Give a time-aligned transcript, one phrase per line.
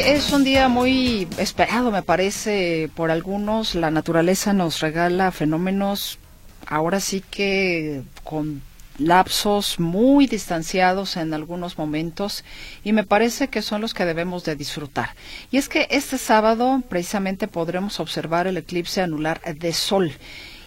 [0.00, 3.74] es un día muy esperado, me parece, por algunos.
[3.74, 6.18] La naturaleza nos regala fenómenos,
[6.66, 8.62] ahora sí que con
[8.98, 12.44] lapsos muy distanciados en algunos momentos
[12.84, 15.10] y me parece que son los que debemos de disfrutar.
[15.50, 20.12] Y es que este sábado precisamente podremos observar el eclipse anular de sol.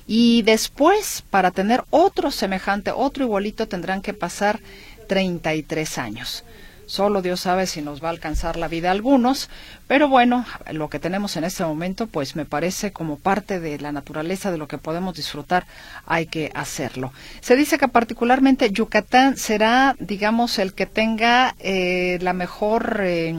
[0.07, 4.59] Y después, para tener otro semejante, otro igualito, tendrán que pasar
[5.07, 6.43] 33 años.
[6.87, 9.49] Solo Dios sabe si nos va a alcanzar la vida a algunos,
[9.87, 13.91] pero bueno, lo que tenemos en este momento, pues me parece como parte de la
[13.91, 15.67] naturaleza de lo que podemos disfrutar,
[16.05, 17.11] hay que hacerlo.
[17.41, 23.35] Se dice que particularmente Yucatán será, digamos, el que tenga eh, la mejor eh,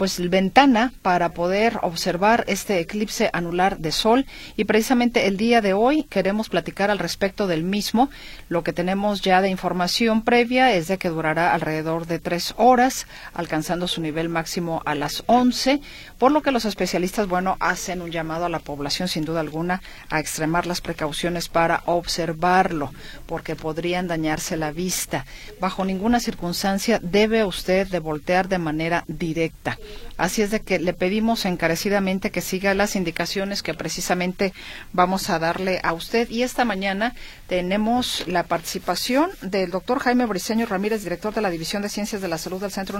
[0.00, 4.24] pues ventana para poder observar este eclipse anular de sol
[4.56, 8.08] y precisamente el día de hoy queremos platicar al respecto del mismo.
[8.48, 13.06] Lo que tenemos ya de información previa es de que durará alrededor de tres horas,
[13.34, 15.82] alcanzando su nivel máximo a las once,
[16.16, 19.82] por lo que los especialistas, bueno, hacen un llamado a la población sin duda alguna
[20.08, 22.90] a extremar las precauciones para observarlo,
[23.26, 25.26] porque podrían dañarse la vista.
[25.60, 29.76] Bajo ninguna circunstancia debe usted de voltear de manera directa.
[30.16, 34.52] Así es de que le pedimos encarecidamente que siga las indicaciones que precisamente
[34.92, 36.28] vamos a darle a usted.
[36.28, 37.14] Y esta mañana
[37.46, 42.28] tenemos la participación del doctor Jaime Briceño Ramírez, director de la División de Ciencias de
[42.28, 42.98] la Salud del Centro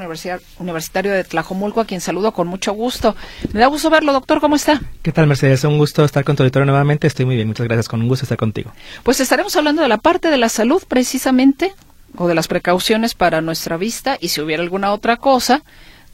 [0.58, 3.14] Universitario de Tlajomulco, a quien saludo con mucho gusto.
[3.52, 4.40] Me da gusto verlo, doctor.
[4.40, 4.80] ¿Cómo está?
[5.02, 5.62] ¿Qué tal, Mercedes?
[5.64, 7.06] Un gusto estar con tu auditorio nuevamente.
[7.06, 7.48] Estoy muy bien.
[7.48, 7.88] Muchas gracias.
[7.88, 8.72] Con un gusto estar contigo.
[9.02, 11.74] Pues estaremos hablando de la parte de la salud, precisamente,
[12.16, 15.62] o de las precauciones para nuestra vista, y si hubiera alguna otra cosa,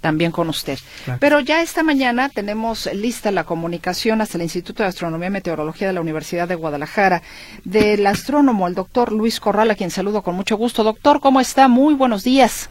[0.07, 0.79] también con usted.
[1.19, 5.89] Pero ya esta mañana tenemos lista la comunicación hasta el Instituto de Astronomía y Meteorología
[5.89, 7.23] de la Universidad de Guadalajara
[7.65, 10.85] del astrónomo, el doctor Luis Corral, a quien saludo con mucho gusto.
[10.85, 11.67] Doctor, ¿cómo está?
[11.67, 12.71] Muy buenos días.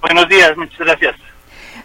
[0.00, 1.16] Buenos días, muchas gracias.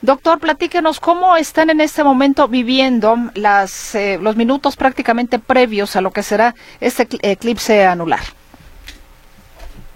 [0.01, 6.01] Doctor, platíquenos cómo están en este momento viviendo las, eh, los minutos prácticamente previos a
[6.01, 8.36] lo que será este eclipse anular.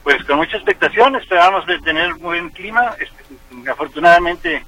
[0.03, 2.95] Pues con mucha expectación, esperamos tener buen clima,
[3.69, 4.65] afortunadamente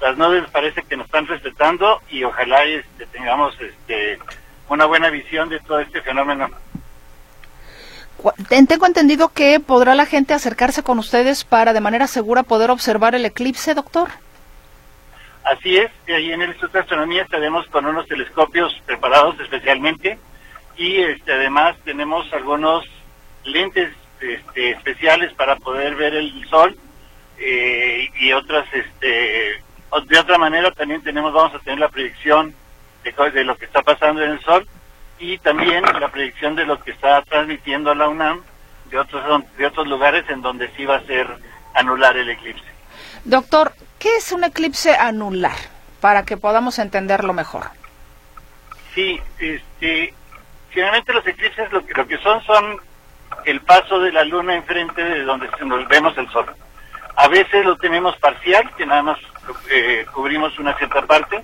[0.00, 4.18] las nubes parece que nos están respetando y ojalá este, tengamos este,
[4.68, 6.48] una buena visión de todo este fenómeno.
[8.48, 13.14] Tengo entendido que podrá la gente acercarse con ustedes para de manera segura poder observar
[13.14, 14.08] el eclipse, doctor.
[15.44, 20.18] Así es, ahí en el Instituto de Astronomía estaremos con unos telescopios preparados especialmente
[20.76, 22.84] y este, además tenemos algunos
[23.44, 26.76] lentes este, especiales para poder ver el sol
[27.38, 29.62] eh, y otras, este,
[30.06, 32.54] de otra manera también tenemos, vamos a tener la predicción
[33.04, 34.66] de, de lo que está pasando en el Sol
[35.18, 38.42] y también la predicción de lo que está transmitiendo la UNAM
[38.90, 41.26] de otros, de otros lugares en donde sí va a ser
[41.74, 42.64] anular el eclipse.
[43.24, 45.56] Doctor, ¿qué es un eclipse anular?
[46.00, 47.70] Para que podamos entenderlo mejor.
[48.94, 50.14] Sí, este,
[50.70, 52.80] generalmente los eclipses lo que, lo que son son
[53.46, 56.46] el paso de la luna enfrente de donde nos vemos el sol.
[57.14, 59.18] A veces lo tenemos parcial, que nada más
[59.70, 61.42] eh, cubrimos una cierta parte,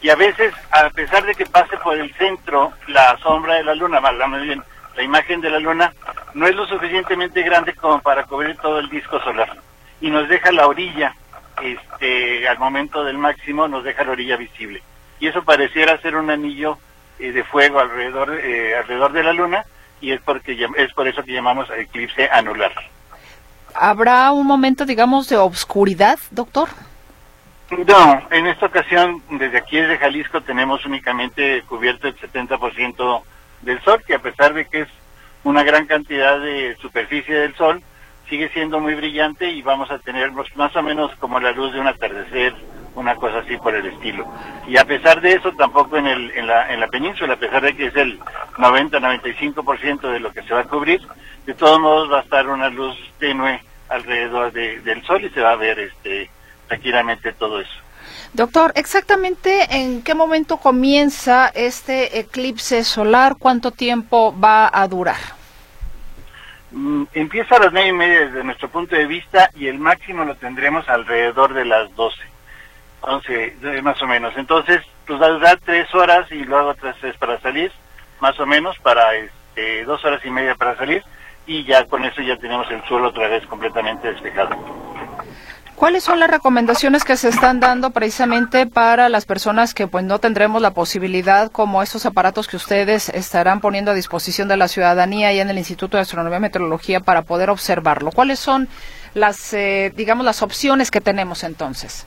[0.00, 3.74] y a veces, a pesar de que pase por el centro la sombra de la
[3.74, 4.62] luna, más bien,
[4.96, 5.92] la imagen de la luna,
[6.34, 9.58] no es lo suficientemente grande como para cubrir todo el disco solar.
[10.00, 11.14] Y nos deja la orilla,
[11.62, 14.82] este, al momento del máximo, nos deja la orilla visible.
[15.18, 16.78] Y eso pareciera ser un anillo
[17.18, 19.64] eh, de fuego alrededor, eh, alrededor de la luna,
[20.00, 22.72] y es, porque, es por eso que llamamos eclipse anular.
[23.74, 26.68] ¿Habrá un momento, digamos, de obscuridad, doctor?
[27.86, 33.22] No, en esta ocasión, desde aquí, desde Jalisco, tenemos únicamente cubierto el 70%
[33.62, 34.88] del sol, que a pesar de que es
[35.44, 37.82] una gran cantidad de superficie del sol,
[38.28, 41.80] sigue siendo muy brillante y vamos a tener más o menos como la luz de
[41.80, 42.54] un atardecer,
[42.94, 44.26] una cosa así por el estilo.
[44.66, 47.62] Y a pesar de eso, tampoco en, el, en, la, en la península, a pesar
[47.62, 48.18] de que es el
[48.56, 51.00] 90-95% de lo que se va a cubrir,
[51.46, 55.52] de todos modos va a estar una luz tenue alrededor del sol y se va
[55.52, 56.30] a ver este
[56.68, 57.72] tranquilamente todo eso.
[58.32, 65.18] Doctor, exactamente en qué momento comienza este eclipse solar, cuánto tiempo va a durar.
[66.70, 70.24] Mm, empieza a las nueve y media desde nuestro punto de vista y el máximo
[70.24, 72.22] lo tendremos alrededor de las doce,
[73.02, 74.34] once más o menos.
[74.36, 77.72] Entonces, pues va a durar tres horas y luego otras tres para salir,
[78.20, 81.02] más o menos, para este, dos horas y media para salir
[81.46, 84.50] y ya con eso ya tenemos el suelo otra vez completamente despejado.
[85.74, 90.18] ¿Cuáles son las recomendaciones que se están dando precisamente para las personas que pues no
[90.18, 95.32] tendremos la posibilidad como estos aparatos que ustedes estarán poniendo a disposición de la ciudadanía
[95.32, 98.12] y en el Instituto de Astronomía y Meteorología para poder observarlo?
[98.12, 98.68] ¿Cuáles son
[99.14, 102.06] las eh, digamos las opciones que tenemos entonces?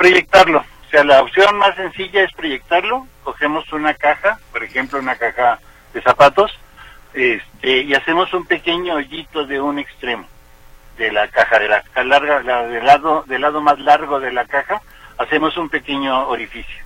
[0.00, 0.60] Proyectarlo.
[0.60, 3.06] O sea, la opción más sencilla es proyectarlo.
[3.22, 5.58] Cogemos una caja, por ejemplo, una caja
[5.92, 6.58] de zapatos,
[7.12, 10.26] este, y hacemos un pequeño hoyito de un extremo
[10.96, 14.80] de la caja, de la larga, del lado, del lado más largo de la caja,
[15.18, 16.82] hacemos un pequeño orificio.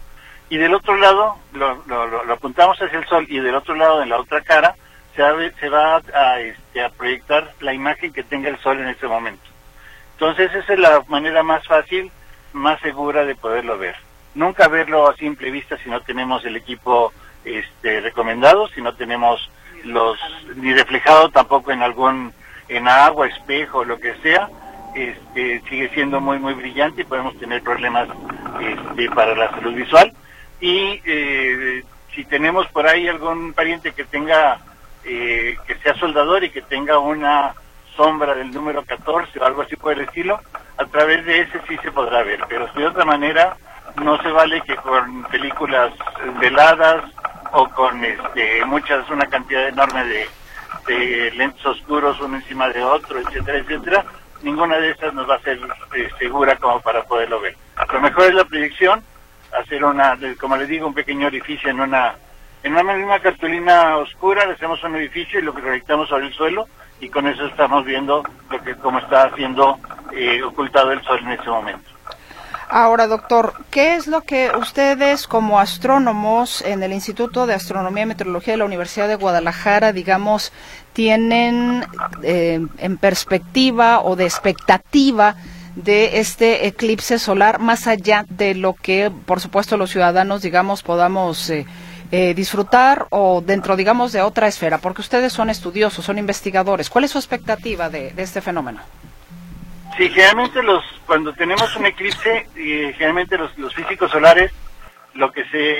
[0.48, 4.08] Y del otro lado lo, lo, apuntamos hacia el sol y del otro lado, en
[4.08, 4.74] la otra cara,
[5.14, 5.22] se,
[5.60, 9.44] se va a, este, a proyectar la imagen que tenga el sol en ese momento.
[10.14, 12.10] Entonces esa es la manera más fácil,
[12.54, 13.96] más segura de poderlo ver.
[14.34, 17.12] Nunca verlo a simple vista si no tenemos el equipo
[17.44, 19.50] este, recomendado, si no tenemos
[19.84, 20.18] los
[20.56, 22.32] ni reflejado tampoco en algún
[22.68, 24.48] en agua, espejo, lo que sea,
[24.94, 28.08] este, sigue siendo muy, muy brillante y podemos tener problemas
[28.60, 30.12] este, para la salud visual.
[30.60, 31.84] Y eh,
[32.14, 34.58] si tenemos por ahí algún pariente que tenga,
[35.04, 37.54] eh, que sea soldador y que tenga una
[37.96, 40.40] sombra del número 14 o algo así por el estilo,
[40.78, 42.40] a través de ese sí se podrá ver.
[42.48, 43.56] Pero de otra manera,
[44.02, 45.92] no se vale que con películas
[46.40, 47.04] veladas
[47.52, 53.58] o con este, muchas, una cantidad enorme de lentes oscuros uno encima de otro, etcétera,
[53.58, 54.04] etcétera,
[54.42, 55.58] ninguna de estas nos va a ser
[55.94, 57.56] eh, segura como para poderlo ver.
[57.92, 59.02] Lo mejor es la proyección,
[59.58, 62.14] hacer una, como les digo, un pequeño orificio en una
[62.62, 66.66] en una misma cartulina oscura, le hacemos un edificio y lo proyectamos sobre el suelo
[67.00, 69.78] y con eso estamos viendo lo que como está haciendo
[70.12, 71.90] eh, ocultado el sol en ese momento.
[72.68, 78.06] Ahora, doctor, ¿qué es lo que ustedes como astrónomos en el Instituto de Astronomía y
[78.06, 80.52] Meteorología de la Universidad de Guadalajara, digamos,
[80.92, 81.84] tienen
[82.22, 85.36] eh, en perspectiva o de expectativa
[85.76, 91.50] de este eclipse solar, más allá de lo que, por supuesto, los ciudadanos, digamos, podamos
[91.50, 91.66] eh,
[92.16, 94.78] eh, disfrutar o dentro, digamos, de otra esfera?
[94.78, 96.88] Porque ustedes son estudiosos, son investigadores.
[96.88, 98.80] ¿Cuál es su expectativa de este fenómeno?
[99.96, 104.52] Sí, generalmente los cuando tenemos un eclipse, y generalmente los, los físicos solares
[105.14, 105.76] lo que se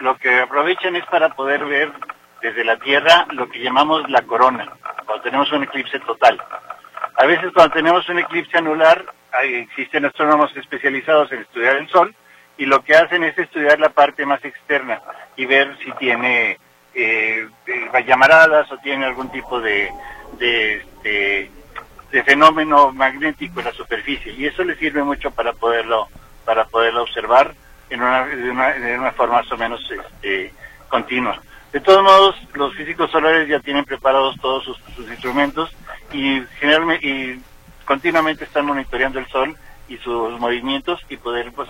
[0.00, 1.92] lo que aprovechan es para poder ver
[2.40, 4.72] desde la Tierra lo que llamamos la corona,
[5.04, 6.40] cuando tenemos un eclipse total.
[7.16, 9.04] A veces cuando tenemos un eclipse anular,
[9.42, 12.14] existen astrónomos especializados en estudiar el Sol
[12.56, 15.00] y lo que hacen es estudiar la parte más externa
[15.36, 16.58] y ver si tiene
[16.94, 19.90] eh, eh llamaradas o tiene algún tipo de,
[20.38, 21.50] de, de este,
[22.14, 26.08] de fenómeno magnético en la superficie y eso le sirve mucho para poderlo
[26.44, 27.54] para poderlo observar
[27.90, 30.52] en una, de una, forma más o menos este,
[30.88, 31.40] continua.
[31.72, 34.78] De todos modos, los físicos solares ya tienen preparados todos sus,
[35.10, 35.74] instrumentos
[36.12, 37.42] y generalmente y
[37.84, 39.56] continuamente están monitoreando el sol
[39.88, 41.68] y sus movimientos y poder pues,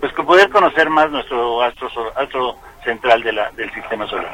[0.00, 4.32] pues poder conocer más nuestro astro, astro central de la, del sistema solar.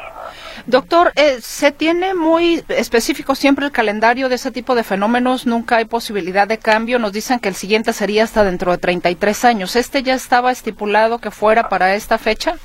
[0.65, 5.45] Doctor, eh, ¿se tiene muy específico siempre el calendario de ese tipo de fenómenos?
[5.45, 6.99] ¿Nunca hay posibilidad de cambio?
[6.99, 9.75] Nos dicen que el siguiente sería hasta dentro de 33 años.
[9.75, 12.55] ¿Este ya estaba estipulado que fuera para esta fecha?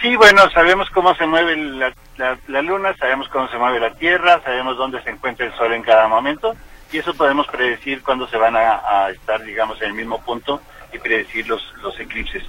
[0.00, 4.42] Sí, bueno, sabemos cómo se mueve la, la, luna, sabemos cómo se mueve la Tierra,
[4.44, 6.54] sabemos dónde se encuentra el Sol en cada momento
[6.92, 10.60] y eso podemos predecir cuándo se van a, a estar, digamos, en el mismo punto
[10.92, 12.42] y predecir los, los eclipses.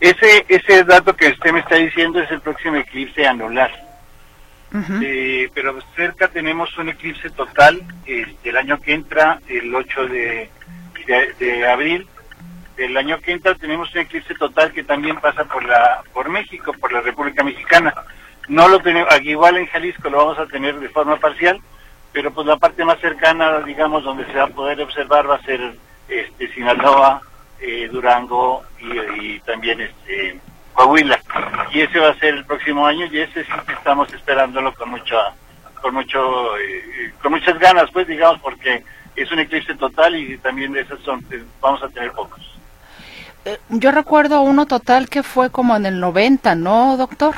[0.00, 3.88] Ese, ese dato que usted me está diciendo es el próximo eclipse anular.
[5.02, 10.50] Eh, pero cerca tenemos un eclipse total este, el año que entra, el 8 de,
[11.38, 12.06] de, abril.
[12.76, 16.72] El año que entra tenemos un eclipse total que también pasa por la por México,
[16.78, 17.94] por la República Mexicana.
[18.46, 21.60] No lo tenemos, igual en Jalisco lo vamos a tener de forma parcial,
[22.18, 25.42] pero pues la parte más cercana, digamos, donde se va a poder observar va a
[25.42, 25.60] ser
[26.08, 27.22] este, Sinaloa,
[27.60, 30.40] eh, Durango y, también este
[30.72, 31.16] Coahuila.
[31.70, 34.90] Y ese va a ser el próximo año y ese sí que estamos esperándolo con
[34.90, 35.32] mucha
[35.80, 38.82] con mucho eh, con muchas ganas, pues digamos porque
[39.14, 42.40] es un eclipse total y también de esas son eh, vamos a tener pocos.
[43.68, 47.36] yo recuerdo uno total que fue como en el 90, ¿no, doctor?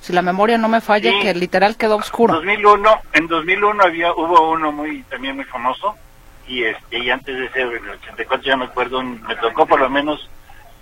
[0.00, 2.34] Si la memoria no me falla, que literal quedó oscuro.
[2.34, 5.94] 2001, en 2001 había hubo uno muy también muy famoso
[6.46, 9.78] y este y antes de ser en el 84 ya me acuerdo me tocó por
[9.80, 10.28] lo menos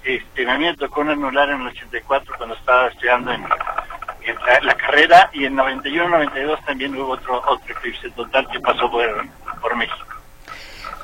[0.02, 3.44] este a mí me tocó un anular en el 84 cuando estaba estudiando en,
[4.62, 9.26] la, carrera y en 91 92 también hubo otro otro eclipse total que pasó por,
[9.60, 10.17] por México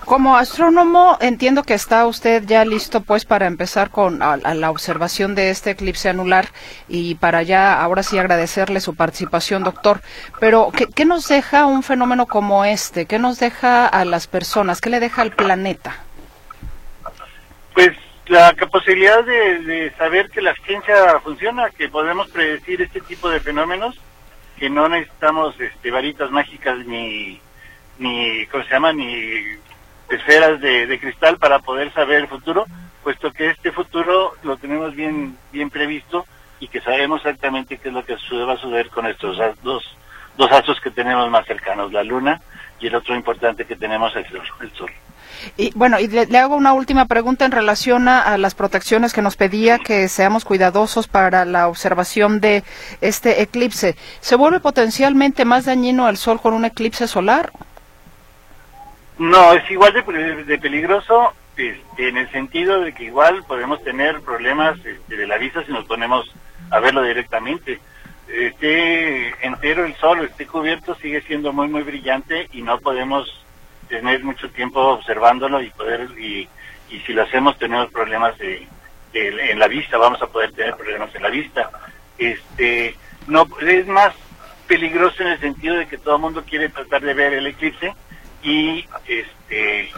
[0.04, 5.50] Como astrónomo, entiendo que está usted ya listo pues para empezar con la observación de
[5.50, 6.48] este eclipse anular
[6.88, 10.00] y para ya ahora sí agradecerle su participación, doctor.
[10.40, 13.06] Pero, ¿qué, nos deja un fenómeno como este?
[13.06, 14.80] ¿Qué nos deja a las personas?
[14.80, 15.96] ¿Qué le deja al planeta?
[17.72, 17.92] Pues
[18.26, 23.98] la posibilidad de, saber que la ciencia funciona, que podemos predecir este tipo de fenómenos,
[24.58, 27.40] que no necesitamos este, varitas mágicas ni,
[27.98, 28.92] ni ¿cómo se llama?
[28.92, 29.63] Ni
[30.08, 32.66] esferas de, cristal para poder saber el futuro,
[33.02, 36.26] puesto que este futuro lo tenemos bien, bien previsto
[36.60, 39.84] y que sabemos exactamente qué es lo que va a suceder con estos dos,
[40.36, 42.40] dos astros que tenemos más cercanos, la Luna
[42.80, 44.26] y el otro importante que tenemos, el
[44.60, 44.90] El sol.
[45.56, 49.36] Y bueno, y le, hago una última pregunta en relación a, las protecciones que nos
[49.36, 52.64] pedía que seamos cuidadosos para la observación de
[53.00, 53.96] este eclipse.
[54.20, 57.52] ¿Se vuelve potencialmente más dañino el Sol con un eclipse solar?
[59.18, 64.76] No, es igual de, peligroso este, en el sentido de que igual podemos tener problemas
[64.84, 66.32] este, de la vista si nos ponemos
[66.70, 67.80] a verlo directamente.
[68.28, 73.44] Esté entero el sol, esté cubierto, sigue siendo muy, muy brillante y no podemos
[73.88, 76.48] tener mucho tiempo observándolo y poder y,
[76.90, 78.66] y si lo hacemos tenemos problemas de,
[79.12, 81.70] en la vista vamos a poder tener problemas en la vista
[82.18, 84.14] este no es más
[84.66, 87.94] peligroso en el sentido de que todo el mundo quiere tratar de ver el eclipse
[88.44, 89.90] y este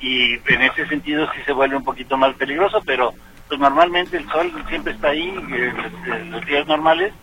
[0.00, 3.14] y en ese sentido sí se vuelve un poquito más peligroso pero
[3.48, 7.14] pues normalmente el sol siempre está ahí en los días normales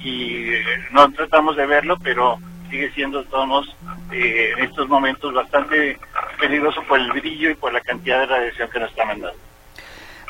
[0.00, 2.38] y eh, no tratamos de verlo pero
[2.70, 3.76] sigue siendo todos
[4.12, 5.98] eh, en estos momentos bastante
[6.40, 9.38] peligroso por el brillo y por la cantidad de radiación que nos está mandando.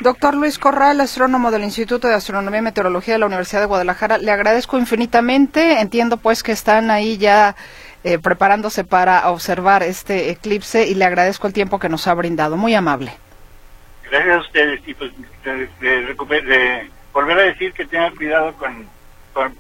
[0.01, 4.19] Doctor Luis Corral, astrónomo del Instituto de Astronomía y Meteorología de la Universidad de Guadalajara,
[4.19, 5.81] le agradezco infinitamente.
[5.81, 7.55] Entiendo pues que están ahí ya
[8.05, 12.57] eh, preparándose para observar este eclipse y le agradezco el tiempo que nos ha brindado.
[12.57, 13.13] Muy amable.
[14.11, 15.13] Gracias a ustedes y pues
[15.45, 18.87] de volver a decir que tengan cuidado con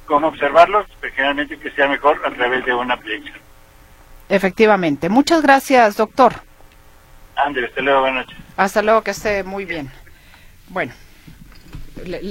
[0.07, 3.33] cómo observarlos, pues, generalmente que sea mejor a través de una flecha.
[4.29, 5.09] Efectivamente.
[5.09, 6.35] Muchas gracias, doctor.
[7.37, 8.43] Andrés, hasta luego, buenas noches.
[8.57, 9.91] Hasta luego, que esté muy bien.
[10.69, 10.93] Bueno.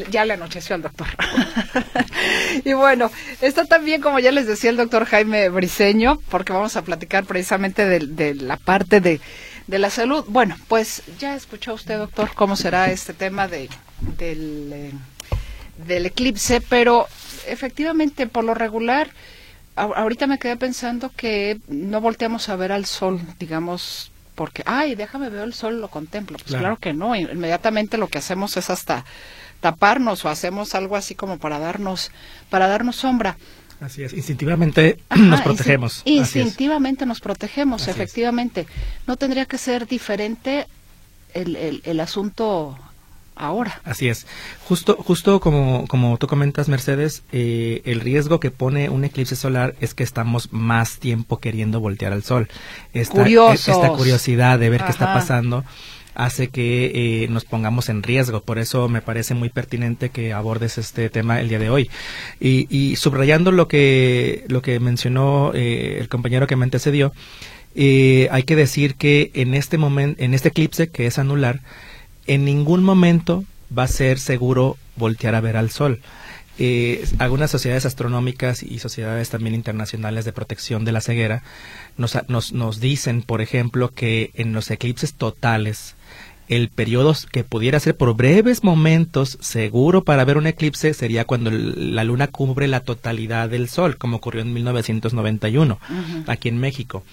[0.10, 1.08] Ya le anocheció al doctor.
[2.66, 3.12] y bueno,
[3.42, 7.86] está también, como ya les decía el doctor Jaime Briseño, porque vamos a platicar precisamente
[7.86, 9.20] de, la parte de,
[9.68, 10.26] la salud.
[10.28, 13.70] Bueno, pues ya escuchó usted, doctor, cómo será este tema de,
[14.18, 14.92] del, eh,
[15.86, 17.08] del eclipse, pero
[17.48, 19.10] efectivamente, por lo regular,
[19.76, 25.30] ahorita me quedé pensando que no volteamos a ver al sol, digamos, porque, ay, déjame
[25.30, 26.38] ver el sol, lo contemplo.
[26.38, 26.78] Pues claro.
[26.78, 29.06] que no, inmediatamente lo que hacemos es hasta
[29.62, 32.12] taparnos o hacemos algo así como para darnos,
[32.50, 33.38] para darnos sombra.
[33.80, 36.02] Así es, instintivamente nos protegemos.
[36.06, 38.68] Instintivamente nos protegemos, efectivamente.
[39.08, 40.68] No tendría que ser diferente
[41.34, 42.78] el, el, el asunto
[43.36, 43.82] ahora.
[43.84, 44.28] Así es.
[44.68, 49.76] Justo, justo como, como tú comentas, Mercedes, eh, el riesgo que pone un eclipse solar
[49.82, 52.50] es que estamos más tiempo queriendo voltear al sol.
[52.94, 55.64] Esta, esta curiosidad de ver qué está pasando
[56.16, 58.42] hace que eh, nos pongamos en riesgo.
[58.42, 61.90] Por eso me parece muy pertinente que abordes este tema el día de hoy.
[62.40, 67.14] Y, subrayando lo que, lo que mencionó eh, el compañero que me antecedió,
[67.76, 71.62] hay que decir que en este momento, en este eclipse que es anular,
[72.28, 73.46] en ningún momento
[73.78, 76.02] va a ser seguro voltear a ver al sol.
[76.64, 81.42] Eh, algunas sociedades astronómicas y sociedades también internacionales de protección de la ceguera
[81.98, 85.96] nos, nos, nos dicen, por ejemplo, que en los eclipses totales,
[86.50, 91.50] el periodo que pudiera ser por breves momentos seguro para ver un eclipse sería cuando
[91.50, 95.80] la luna cubre la totalidad del sol, como ocurrió en 1991
[96.28, 97.04] aquí en México.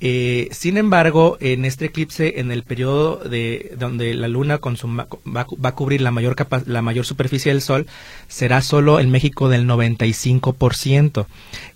[0.00, 5.46] Eh, sin embargo, en este eclipse, en el periodo de donde la Luna consuma, va,
[5.62, 6.36] a cubrir la mayor,
[6.66, 7.86] la mayor superficie del Sol,
[8.28, 11.26] será solo en México del 95%.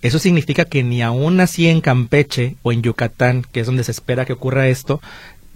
[0.03, 3.91] Eso significa que ni aún así en Campeche o en Yucatán, que es donde se
[3.91, 5.01] espera que ocurra esto,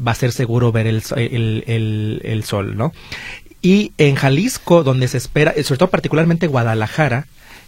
[0.05, 2.93] va a ser seguro ver el, el, el Sol, ¿no?
[3.61, 7.27] Y en Jalisco, donde se espera, sobre todo particularmente Guadalajara,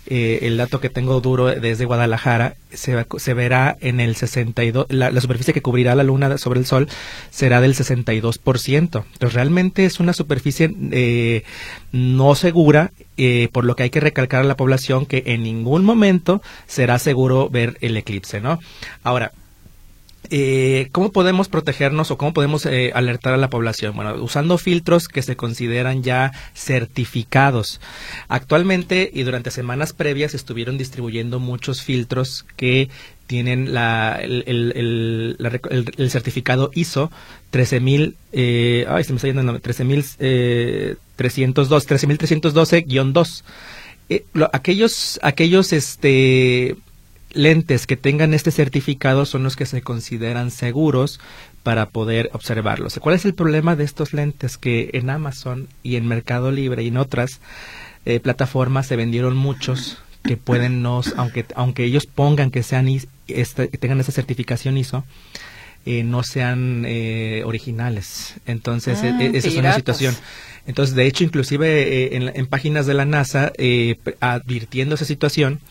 [0.10, 5.12] eh, el dato que tengo duro desde Guadalajara, se, se verá en el 62, la,
[5.12, 6.88] la, superficie que cubrirá la luna sobre el sol
[7.30, 8.78] será del 62%.
[8.78, 11.44] Entonces realmente es una superficie eh,
[11.92, 15.84] no segura, eh, por lo que hay que recalcar a la población que en ningún
[15.84, 18.60] momento será seguro ver el eclipse, ¿no?
[19.04, 19.34] Ahora,
[20.30, 23.96] eh, ¿Cómo podemos protegernos o cómo podemos eh, alertar a la población?
[23.96, 27.80] Bueno, usando filtros que se consideran ya certificados.
[28.28, 32.90] Actualmente y durante semanas previas estuvieron distribuyendo muchos filtros que
[33.28, 35.38] tienen la, el,
[36.10, 37.12] certificado ISO
[37.52, 43.44] 13000, eh, ay, se me está yendo el nombre, 13312, 13312-2.
[44.10, 46.78] Eh, aquellos, aquellos, este,
[47.38, 51.20] lentes que tengan este certificado son los que se consideran seguros
[51.64, 52.98] para poder observarlos.
[53.00, 54.58] ¿Cuál es el problema de estos lentes?
[54.58, 57.40] Que en Amazon y en Mercado Libre y en otras
[58.06, 62.88] eh, plataformas se vendieron muchos que pueden no, aunque, aunque ellos pongan que sean
[63.28, 65.06] este, tengan esa certificación ISO,
[65.86, 68.36] eh, no sean eh, originales.
[68.46, 70.16] Entonces, e, e, esa es una situación.
[70.66, 73.54] Entonces, de hecho, inclusive en, en, páginas de la NASA,
[74.20, 75.62] advirtiendo esa situación,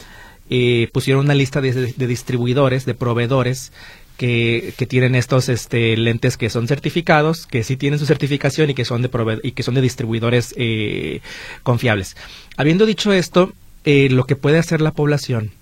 [0.50, 3.72] eh, pusieron una lista de, distribuidores, de proveedores
[4.16, 8.74] que, que, tienen estos este, lentes que son certificados, que sí tienen su certificación y
[8.74, 11.20] que son de, y que son de distribuidores eh,
[11.62, 12.16] confiables.
[12.56, 13.52] Habiendo dicho esto,
[13.84, 15.52] eh, lo que puede hacer la población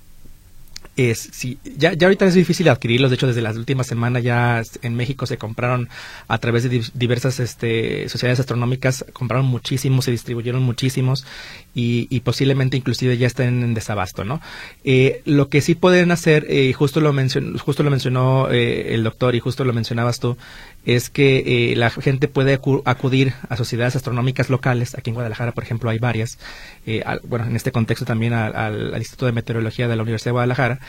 [0.97, 4.63] es si ya, ya ahorita es difícil adquirirlos de hecho desde las últimas semanas ya
[4.83, 5.89] en México se compraron
[6.29, 11.27] a través de diversas este, sociedades astronómicas compraron muchísimos se distribuyeron muchísimos
[11.75, 14.41] y, y posiblemente inclusive ya estén en desabasto no
[14.85, 19.03] eh, lo que sí pueden hacer eh, justo lo mencionó justo lo mencionó eh, el
[19.03, 20.37] doctor y justo lo mencionabas tú
[20.85, 24.95] es que eh, la gente puede acudir a sociedades astronómicas locales.
[24.97, 26.39] Aquí en Guadalajara, por ejemplo, hay varias.
[26.87, 30.81] Eh, bueno, en este contexto también al, Instituto de Meteorología de la Universidad de Guadalajara.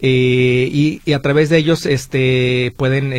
[0.00, 3.12] Eh, y, a través de ellos este, pueden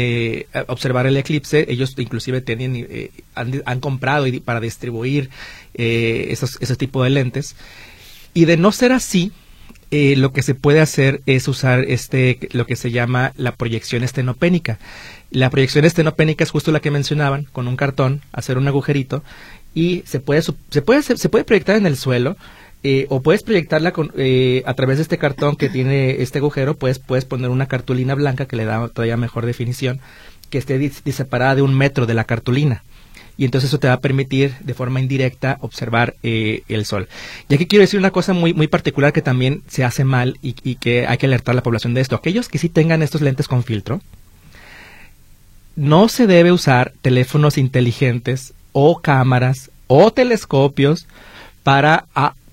[0.68, 1.66] observar el eclipse.
[1.70, 5.30] Ellos inclusive tienen, han, comprado para distribuir
[5.74, 7.56] esos, ese tipo de lentes.
[8.34, 9.32] Y de no ser así,
[9.92, 14.78] lo que se puede hacer es usar este lo que se llama la proyección estenopénica.
[15.32, 19.24] La proyección estenopénica es justo la que mencionaban, con un cartón, hacer un agujerito
[19.74, 22.36] y se puede, se puede, se puede proyectar en el suelo
[22.82, 26.76] eh, o puedes proyectarla con, eh, a través de este cartón que tiene este agujero,
[26.76, 30.00] puedes, puedes poner una cartulina blanca que le da todavía mejor definición,
[30.50, 32.84] que esté separada de un metro de la cartulina.
[33.40, 37.08] Y entonces eso te va a permitir de forma indirecta observar eh, el sol.
[37.48, 40.76] Y aquí quiero decir una cosa muy, muy particular que también se hace mal y,
[40.76, 42.18] que hay que alertar a la población de esto.
[42.18, 44.02] Aquellos que sí tengan estos lentes con filtro,
[45.78, 51.08] no se debe usar teléfonos inteligentes o cámaras o telescopios
[51.64, 52.08] para,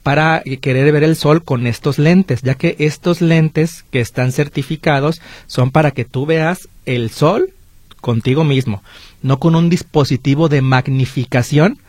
[0.05, 5.21] para querer ver el sol con estos lentes, ya que estos lentes que están certificados
[5.49, 7.53] son para que tú veas el sol
[8.07, 8.85] contigo mismo,
[9.21, 11.81] no con un dispositivo de magnificación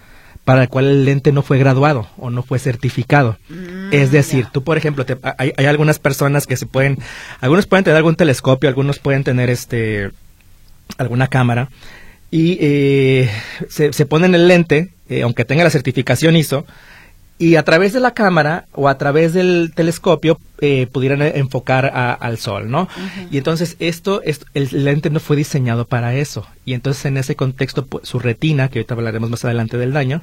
[0.46, 3.38] para el cual el lente no fue graduado o no fue certificado.
[3.50, 5.06] Mm, es decir, tú, por ejemplo,
[5.38, 6.98] hay, hay, algunas personas que se pueden,
[7.40, 10.10] algunos pueden tener algún telescopio, algunos pueden tener este
[10.98, 11.70] alguna cámara
[12.32, 13.30] y eh,
[13.70, 16.66] se, se, pone en el lente, eh, aunque tenga la certificación ISO,
[17.40, 21.86] y a través de la cámara o a través del telescopio eh, pudieran enfocar
[22.20, 22.88] al sol, ¿no?
[23.30, 26.48] Y entonces esto, el lente no fue diseñado para eso.
[26.66, 30.22] Y entonces en ese contexto su retina, que ahorita hablaremos más adelante del daño,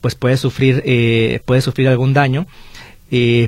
[0.00, 0.82] pues puede sufrir,
[1.44, 2.46] puede sufrir algún daño.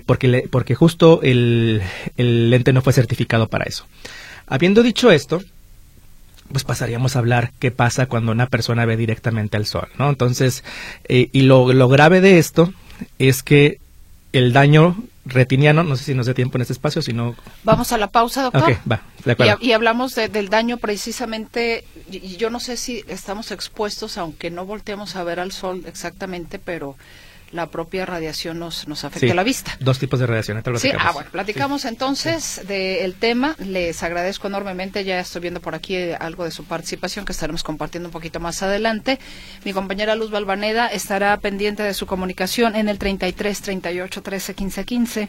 [0.07, 1.83] porque, porque justo el,
[2.17, 3.87] el lente no fue certificado para eso.
[4.47, 5.41] Habiendo dicho esto,
[6.51, 10.09] pues pasaríamos a hablar qué pasa cuando una persona ve directamente al sol, ¿no?
[10.09, 10.63] Entonces,
[11.09, 12.73] eh, y lo, lo grave de esto
[13.19, 13.79] es que
[14.33, 17.35] el daño retiniano, no sé si nos dé tiempo en este espacio, si no...
[17.63, 18.77] Vamos a la pausa, doctor.
[18.91, 19.59] Va, de acuerdo.
[19.61, 25.17] Y, hablamos del daño precisamente, y yo no sé si estamos expuestos, aunque no volteemos
[25.17, 26.97] a ver al sol exactamente, pero
[27.55, 29.77] la propia radiación nos, nos afecta la vista.
[29.79, 30.63] Dos tipos de radiación.
[30.77, 33.55] Sí, ah, bueno, platicamos entonces del tema.
[33.59, 35.05] Les agradezco enormemente.
[35.05, 38.63] Ya estoy viendo por aquí algo de su participación que estaremos compartiendo un poquito más
[38.63, 39.21] adelante.
[39.65, 44.85] Mi compañera Luz Balvaneda estará pendiente de su comunicación en el 33 38 13 15
[44.85, 45.29] 15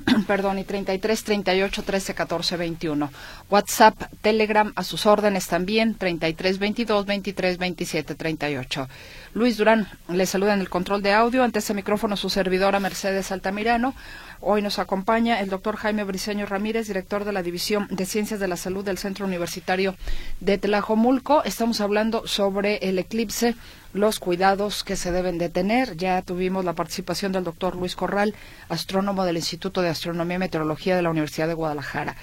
[0.26, 3.10] perdón, y 33 38 13 14 21.
[3.50, 8.88] WhatsApp, Telegram a sus órdenes también, 33 22 23 27 38.
[9.34, 11.42] Luis Durán le saluda en el control de audio.
[11.42, 13.94] Ante este micrófono su servidora Mercedes Altamirano.
[14.40, 18.48] Hoy nos acompaña el doctor Jaime Briceño Ramírez, director de la División de Ciencias de
[18.48, 19.94] la Salud del Centro Universitario
[20.40, 21.44] de Tlajomulco.
[21.44, 23.54] Estamos hablando sobre el eclipse,
[23.92, 25.96] los cuidados que se deben de tener.
[25.96, 28.34] Ya tuvimos la participación del doctor Luis Corral,
[28.68, 32.16] astrónomo del Instituto de Astronomía y Meteorología de la Universidad de Guadalajara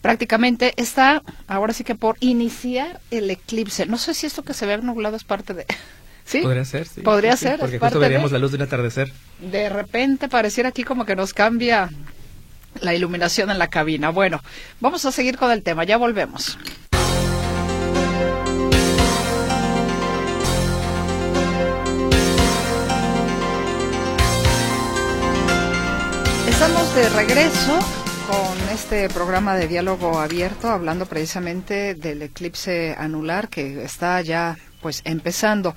[0.00, 3.86] prácticamente está ahora sí que por iniciar el eclipse.
[3.86, 5.66] No sé si esto que se ve nublado es parte de
[6.24, 6.42] ¿Sí?
[6.42, 7.00] Podría ser, sí.
[7.00, 7.58] Podría ser.
[7.58, 9.12] porque justo veríamos la luz de un atardecer.
[9.40, 11.90] De repente pareciera aquí como que nos cambia
[12.80, 14.10] la iluminación en la cabina.
[14.10, 14.40] Bueno,
[14.78, 16.56] vamos a seguir con el tema, ya volvemos.
[26.50, 27.78] Estamos de regreso
[28.28, 35.00] con este programa de diálogo abierto, hablando precisamente del eclipse anular que está ya pues
[35.04, 35.74] empezando.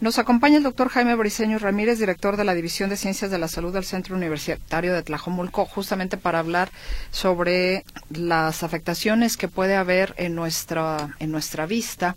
[0.00, 3.48] Nos acompaña el doctor Jaime Briceño Ramírez, director de la División de Ciencias de la
[3.48, 6.70] Salud del Centro Universitario de Tlajomulco, justamente para hablar
[7.10, 12.16] sobre las afectaciones que puede haber en nuestra, en nuestra vista,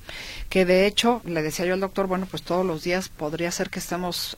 [0.50, 3.70] que de hecho, le decía yo al doctor, bueno, pues todos los días podría ser
[3.70, 4.38] que estemos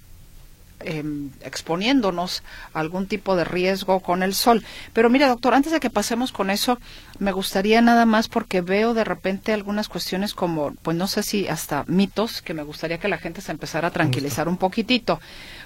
[0.81, 2.41] Em, exponiéndonos
[2.73, 4.63] a algún tipo de riesgo con el sol.
[4.93, 6.79] Pero mira, doctor, antes de que pasemos con eso,
[7.19, 11.49] me gustaría nada más porque veo de repente algunas cuestiones como, pues no sé si
[11.49, 15.19] hasta mitos, que me gustaría que la gente se empezara a tranquilizar un poquitito.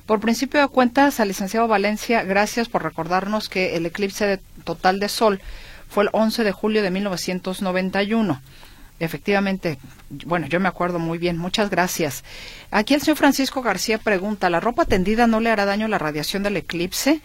[0.08, 5.10] Por principio de cuentas, al licenciado Valencia, gracias por recordarnos que el eclipse total de
[5.10, 5.42] sol
[5.90, 8.42] fue el 11 de julio de 1991.
[9.00, 9.80] Efectivamente,
[10.26, 11.38] bueno, yo me acuerdo muy bien.
[11.38, 12.24] Muchas gracias.
[12.72, 15.98] Aquí el señor Francisco García pregunta, ¿la ropa tendida no le hará daño a la
[15.98, 17.22] radiación del eclipse?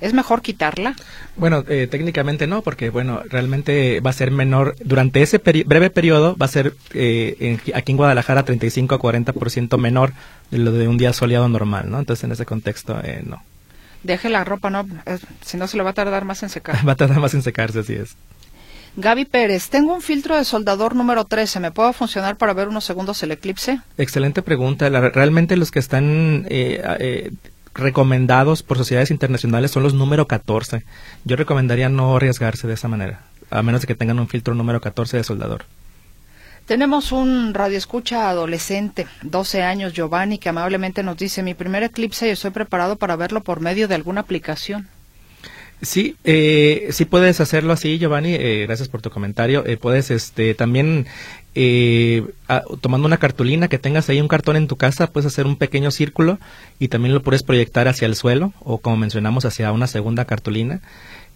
[0.00, 0.94] ¿Es mejor quitarla?
[1.36, 4.74] Bueno, eh, técnicamente no, porque bueno, realmente va a ser menor.
[4.82, 10.12] Durante ese breve periodo va a ser eh, aquí en Guadalajara 35 a 40% menor
[10.50, 11.98] de lo de un día soleado normal, ¿no?
[11.98, 13.42] Entonces en ese contexto eh, no.
[14.02, 14.88] Deje la ropa, no,
[15.44, 16.76] si no se le va a tardar más en secar.
[16.88, 18.16] va a tardar más en secarse, así es.
[19.00, 21.58] Gaby Pérez, tengo un filtro de soldador número 13.
[21.60, 23.80] ¿Me puedo funcionar para ver unos segundos el eclipse?
[23.96, 24.88] Excelente pregunta.
[24.90, 27.32] realmente los que están eh, eh,
[27.74, 30.84] recomendados por sociedades internacionales son los número 14.
[31.24, 34.80] Yo recomendaría no arriesgarse de esa manera, a menos de que tengan un filtro número
[34.80, 35.64] 14 de soldador.
[36.66, 42.30] Tenemos un radioescucha adolescente, 12 años, Giovanni, que amablemente nos dice, mi primer eclipse y
[42.30, 44.88] estoy preparado para verlo por medio de alguna aplicación.
[45.82, 48.34] Sí, eh, sí puedes hacerlo así, Giovanni.
[48.34, 49.64] Eh, gracias por tu comentario.
[49.66, 51.06] Eh, puedes, este, también
[51.54, 52.22] eh,
[52.82, 55.90] tomando una cartulina que tengas ahí un cartón en tu casa, puedes hacer un pequeño
[55.90, 56.38] círculo
[56.78, 60.80] y también lo puedes proyectar hacia el suelo o, como mencionamos, hacia una segunda cartulina.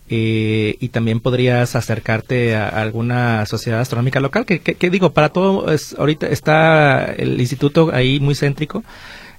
[0.06, 4.44] y también podrías acercarte a, alguna sociedad astronómica local.
[4.44, 8.84] Que, que, digo, para todo, es, ahorita está el instituto ahí muy céntrico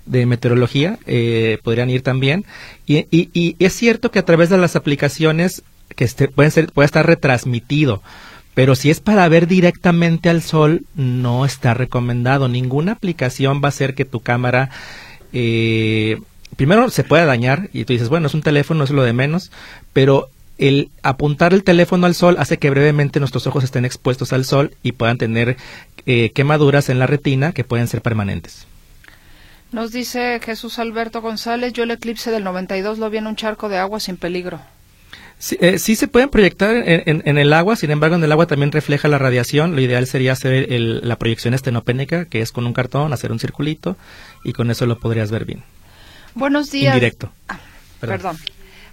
[0.06, 2.46] de meteorología eh, podrían ir también.
[2.86, 5.64] Y, y, es cierto que a través de las aplicaciones
[5.96, 8.02] que este, pueden ser, puede estar retransmitido,
[8.54, 12.48] pero si es para ver directamente al sol, no está recomendado.
[12.48, 14.70] Ninguna aplicación va a hacer que tu cámara
[15.34, 16.18] eh,
[16.56, 19.52] primero se pueda dañar y tú dices, bueno, es un teléfono, es lo de menos,
[19.94, 24.46] pero el apuntar el teléfono al sol hace que brevemente nuestros ojos estén expuestos al
[24.46, 25.58] sol y puedan tener
[26.06, 28.68] eh, quemaduras en la retina que pueden ser permanentes.
[29.76, 33.68] Nos dice Jesús Alberto González, yo el eclipse del 92 lo vi en un charco
[33.68, 34.62] de agua sin peligro.
[35.38, 39.10] Sí, eh, se pueden proyectar en, el agua, sin embargo en el agua también refleja
[39.10, 39.76] la radiación.
[39.76, 43.98] Lo ideal sería hacer la proyección estenopénica, que es con un cartón, hacer un circulito
[44.46, 45.62] y con eso lo podrías ver bien.
[46.36, 46.94] Buenos días.
[46.94, 47.34] Directo.
[47.50, 47.60] Ah,
[48.00, 48.38] perdón.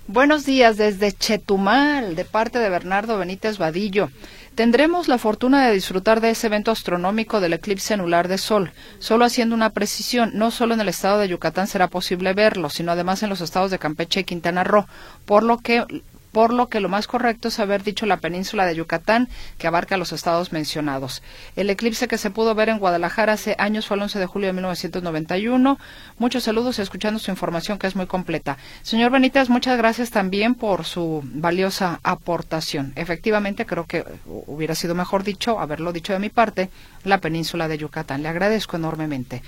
[0.08, 4.10] Buenos días desde Chetumal, de parte de Bernardo Benítez Vadillo.
[4.54, 8.72] Tendremos la fortuna de disfrutar de ese evento astronómico del eclipse anular de Sol.
[8.98, 12.92] Solo haciendo una precisión, no solo en el estado de Yucatán será posible verlo, sino
[12.92, 14.86] además en los estados de Campeche y Quintana Roo,
[15.24, 15.86] por lo que
[16.32, 19.96] por lo que lo más correcto es haber dicho la península de Yucatán, que abarca
[19.96, 21.22] los estados mencionados.
[21.56, 24.46] El eclipse que se pudo ver en Guadalajara hace años fue el 11 de julio
[24.48, 25.78] de 1991.
[26.18, 28.56] Muchos saludos y escuchando su información que es muy completa.
[28.82, 32.92] Señor Benítez, muchas gracias también por su valiosa aportación.
[32.96, 36.70] Efectivamente, creo que hubiera sido mejor dicho, haberlo dicho de mi parte,
[37.04, 38.22] la península de Yucatán.
[38.22, 39.42] Le agradezco enormemente.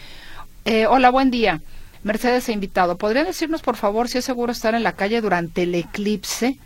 [0.64, 1.60] Eh, hola, buen día.
[2.02, 5.62] Mercedes e invitado, ¿podría decirnos por favor si es seguro estar en la calle durante
[5.62, 6.58] el eclipse?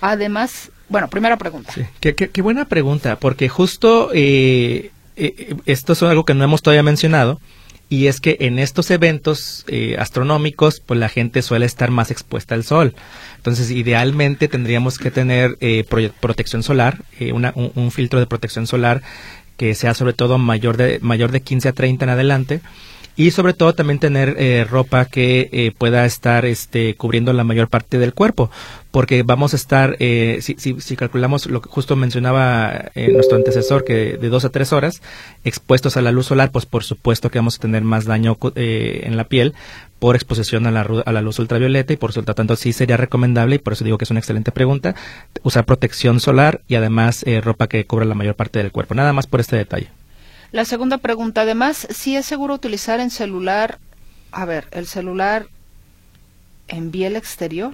[0.00, 1.72] Además, bueno, primera pregunta.
[2.00, 7.40] Qué, buena pregunta, porque justo eh, eh, esto es algo que no hemos todavía mencionado,
[7.88, 12.54] y es que en estos eventos eh, astronómicos, pues la gente suele estar más expuesta
[12.54, 12.94] al sol.
[13.36, 15.56] Entonces, idealmente tendríamos que tener
[16.20, 19.02] protección solar, un, un, filtro de protección solar
[19.56, 22.60] que sea sobre todo mayor de, mayor de 15 a 30 en adelante
[23.16, 27.68] y sobre todo también tener eh, ropa que eh, pueda estar este, cubriendo la mayor
[27.68, 28.50] parte del cuerpo,
[28.90, 33.84] porque vamos a estar, eh, si, si, si, calculamos lo que justo mencionaba nuestro antecesor,
[33.84, 35.00] que de dos a tres horas
[35.44, 39.16] expuestos a la luz solar, pues por supuesto que vamos a tener más daño en
[39.16, 39.54] la piel
[39.98, 43.56] por exposición a la, a la luz ultravioleta y por lo tanto sí sería recomendable,
[43.56, 44.94] y por eso digo que es una excelente pregunta,
[45.42, 48.94] usar protección solar y además ropa que cubra la mayor parte del cuerpo.
[48.94, 50.03] Nada más por este detalle.
[50.54, 53.80] La segunda pregunta, además, si es seguro utilizar en celular,
[54.30, 55.48] a ver, el celular
[56.68, 57.72] en el exterior.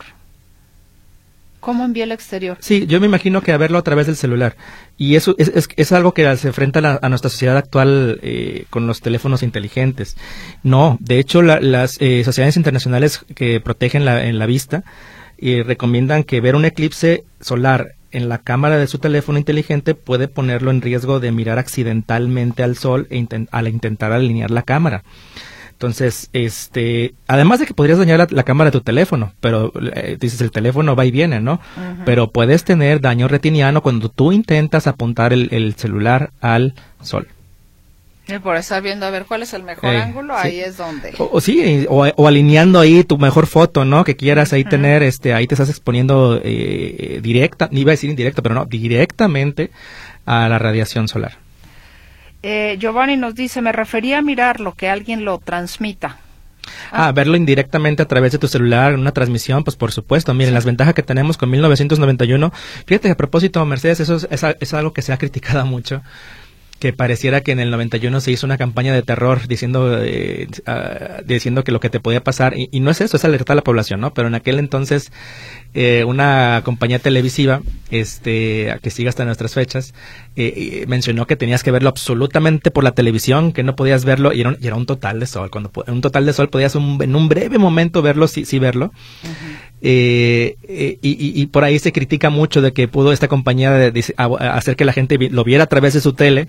[1.61, 2.57] ¿Cómo en el exterior?
[2.61, 4.57] Sí, yo me imagino que a verlo a través del celular.
[4.97, 9.03] Y eso es, es, algo que se enfrenta a, nuestra sociedad actual eh, con los
[9.03, 10.17] teléfonos inteligentes.
[10.63, 14.85] No, de hecho, las eh, sociedades internacionales que protegen la, en la vista
[15.37, 20.29] y recomiendan que ver un eclipse solar en la cámara de su teléfono inteligente puede
[20.29, 25.03] ponerlo en riesgo de mirar accidentalmente al sol e al intentar alinear la cámara.
[25.81, 30.43] Entonces, este, además de que podrías dañar la, cámara de tu teléfono, pero eh, dices
[30.43, 31.59] el teléfono va y viene, ¿no?
[32.05, 37.29] Pero puedes tener daño retiniano cuando tú intentas apuntar el, celular al sol.
[38.35, 41.15] Y por estar viendo a ver cuál es el mejor ángulo, ahí es donde.
[41.19, 44.05] O, sí, o, alineando ahí tu mejor foto, ¿no?
[44.05, 48.11] Que quieras ahí tener, este, ahí te estás exponiendo eh, directa, ni iba a decir
[48.11, 49.71] indirecto, pero no, directamente
[50.27, 51.39] a la radiación solar.
[52.43, 56.19] Eh, Giovanni nos dice, me refería a mirar lo que alguien lo transmita.
[56.93, 60.33] Ah, verlo indirectamente a través de tu celular, en una transmisión, pues por supuesto.
[60.35, 62.53] Miren, las ventajas que tenemos con 1991.
[62.87, 64.29] Fíjate, a propósito, Mercedes, eso es,
[64.61, 66.03] es algo que se ha criticado mucho
[66.81, 71.21] que pareciera que en el 91 se hizo una campaña de terror diciendo eh, ah,
[71.25, 73.63] diciendo que lo que te podía pasar y, no es eso es alertar a la
[73.63, 75.13] población no pero en aquel entonces
[75.75, 79.95] eh, una compañía televisiva este que sigue hasta nuestras fechas
[80.37, 84.41] eh, mencionó que tenías que verlo absolutamente por la televisión que no podías verlo y
[84.41, 87.59] era un, un total de sol cuando un total de sol podías en un breve
[87.59, 88.91] momento verlo sí, sí verlo
[89.83, 90.57] y,
[91.01, 94.93] y, por ahí se critica mucho de que pudo esta compañía de, hacer que la
[94.93, 96.49] gente lo viera a través de su tele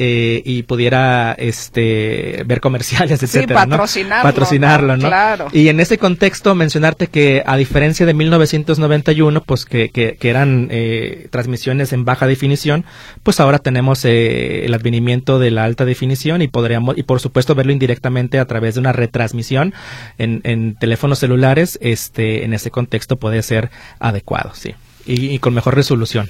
[0.00, 5.08] eh, y pudiera este ver comerciales, etcétera, patrocinarlo, patrocinarlo, ¿no?
[5.08, 5.48] Claro.
[5.52, 10.68] Y en ese contexto mencionarte que a diferencia de 1991, pues que, que, que eran
[10.70, 12.84] eh, transmisiones en baja definición,
[13.24, 17.56] pues ahora tenemos eh, el advenimiento de la alta definición y podríamos y por supuesto
[17.56, 19.74] verlo indirectamente a través de una retransmisión
[20.16, 24.74] en, en teléfonos celulares, este en ese contexto puede ser adecuado, sí,
[25.06, 26.28] y con mejor resolución.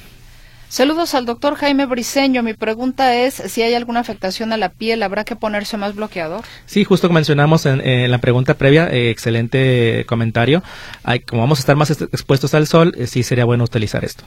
[0.69, 2.43] Saludos al doctor Jaime Briseño.
[2.43, 6.43] Mi pregunta es si hay alguna afectación a la piel, ¿habrá que ponerse más bloqueador?
[6.67, 10.63] Sí, justo como mencionamos en, la pregunta previa, eh, excelente comentario.
[11.05, 14.25] Hay, como vamos a estar más expuestos al sol, eh, sí sería bueno utilizar esto.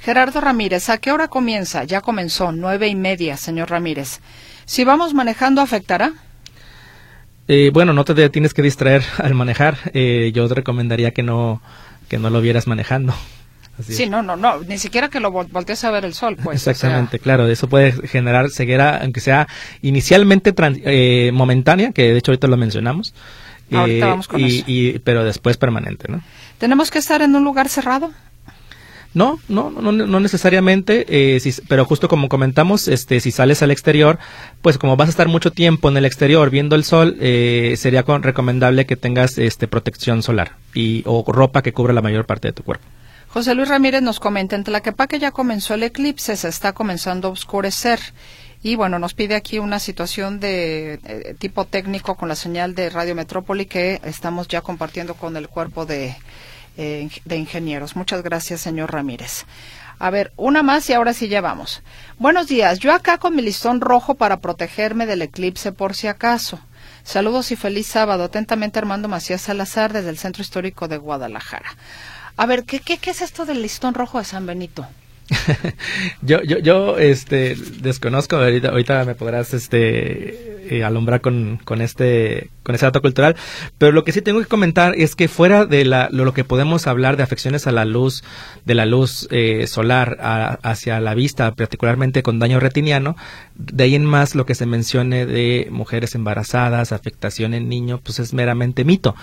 [0.00, 1.84] Gerardo Ramírez, ¿a qué hora comienza?
[1.84, 4.18] Ya comenzó, nueve y media, señor Ramírez.
[4.64, 6.12] Si vamos manejando, ¿afectará?
[7.46, 9.78] Eh, bueno, no te tienes que distraer al manejar.
[9.94, 11.62] yo te recomendaría que no,
[12.08, 13.14] que no lo vieras manejando
[13.86, 16.66] sí, no, no, no, ni siquiera que lo voltees a ver el sol, pues.
[16.66, 19.48] Exactamente, claro, eso puede generar ceguera, aunque sea
[19.82, 23.14] inicialmente eh, momentánea, que de hecho ahorita lo mencionamos.
[23.70, 26.22] Ahorita eh, vamos con y, Y, pero después permanente, ¿no?
[26.58, 28.12] ¿Tenemos que estar en un lugar cerrado?
[29.14, 34.18] No, no, no, no necesariamente, eh, pero justo como comentamos, este, si sales al exterior,
[34.60, 38.02] pues como vas a estar mucho tiempo en el exterior viendo el sol, eh, sería
[38.02, 42.52] recomendable que tengas este, protección solar y o ropa que cubra la mayor parte de
[42.52, 42.84] tu cuerpo.
[43.28, 47.30] José Luis Ramírez nos comenta, en Tlaquepaque ya comenzó el eclipse, se está comenzando a
[47.32, 48.00] oscurecer.
[48.62, 52.90] Y bueno, nos pide aquí una situación de eh, tipo técnico con la señal de
[52.90, 56.16] Radio Metrópoli que estamos ya compartiendo con el cuerpo de,
[56.76, 57.94] eh, de ingenieros.
[57.96, 59.44] Muchas gracias, señor Ramírez.
[60.00, 61.82] A ver, una más y ahora sí ya vamos.
[62.18, 66.60] Buenos días, yo acá con mi listón rojo para protegerme del eclipse por si acaso.
[67.04, 68.24] Saludos y feliz sábado.
[68.24, 71.70] Atentamente Armando Macías Salazar desde el Centro Histórico de Guadalajara.
[72.38, 74.86] A ver, ¿qué, qué, qué es esto del listón rojo de San Benito?
[76.22, 82.50] yo, yo, yo, este, desconozco, ahorita, ahorita me podrás, este, eh, alumbrar con, con este,
[82.68, 83.34] con ese dato cultural,
[83.78, 86.86] pero lo que sí tengo que comentar es que fuera de la, lo, que podemos
[86.86, 88.22] hablar de afecciones a la luz,
[88.66, 90.18] de la luz eh, solar
[90.62, 93.16] hacia la vista, particularmente con daño retiniano,
[93.54, 98.18] de ahí en más lo que se mencione de mujeres embarazadas, afectación en niño, pues
[98.18, 99.16] es meramente mito.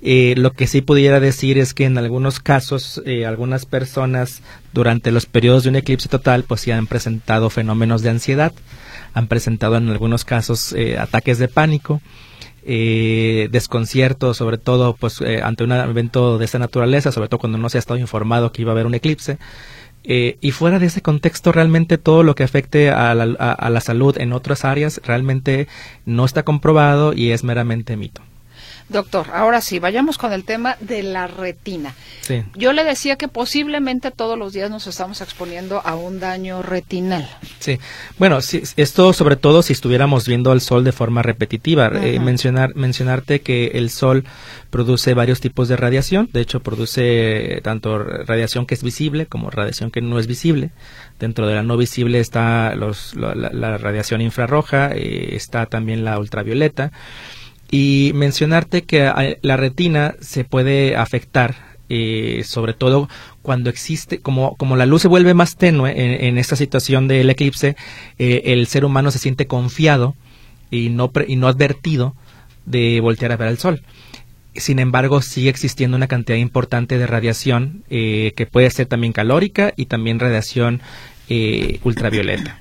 [0.00, 5.26] Eh, lo que sí pudiera decir es que en algunos casos, algunas personas durante los
[5.26, 8.52] periodos de un eclipse total, pues sí han presentado fenómenos de ansiedad,
[9.14, 12.00] han presentado en algunos casos eh, ataques de pánico,
[12.64, 17.58] eh, desconcierto, sobre todo pues eh, ante un evento de esta naturaleza, sobre todo cuando
[17.58, 19.38] no se ha estado informado que iba a haber un eclipse.
[20.04, 24.64] y fuera de ese contexto, realmente todo lo que afecte a la salud en otras
[24.64, 25.68] áreas realmente
[26.06, 28.22] no está comprobado y es meramente mito.
[28.92, 31.94] Doctor, ahora sí, vayamos con el tema de la retina.
[32.54, 37.28] Yo le decía que posiblemente todos los días nos estamos exponiendo a un daño retinal.
[37.58, 37.78] Sí,
[38.18, 41.90] bueno, esto sobre todo si estuviéramos viendo al sol de forma repetitiva.
[42.02, 44.24] Eh, mencionar, mencionarte que el sol
[44.70, 49.90] produce varios tipos de radiación, de hecho produce tanto radiación que es visible como radiación
[49.90, 50.70] que no es visible.
[51.18, 56.92] Dentro de la no visible está la, radiación infrarroja, eh, está también la ultravioleta
[57.72, 63.08] y mencionarte que eh, la retina se puede afectar eh, sobre todo
[63.42, 65.92] cuando existe, como, como la luz se vuelve más tenue
[66.26, 67.76] en, esta situación del eclipse,
[68.18, 70.14] eh, el ser humano se siente confiado
[70.70, 72.14] y no, y no advertido
[72.64, 73.82] de voltear a ver al sol.
[74.54, 79.74] sin embargo, sigue existiendo una cantidad importante de radiación eh, que puede ser también calórica
[79.76, 80.80] y también radiación
[81.28, 82.60] eh, ultravioleta.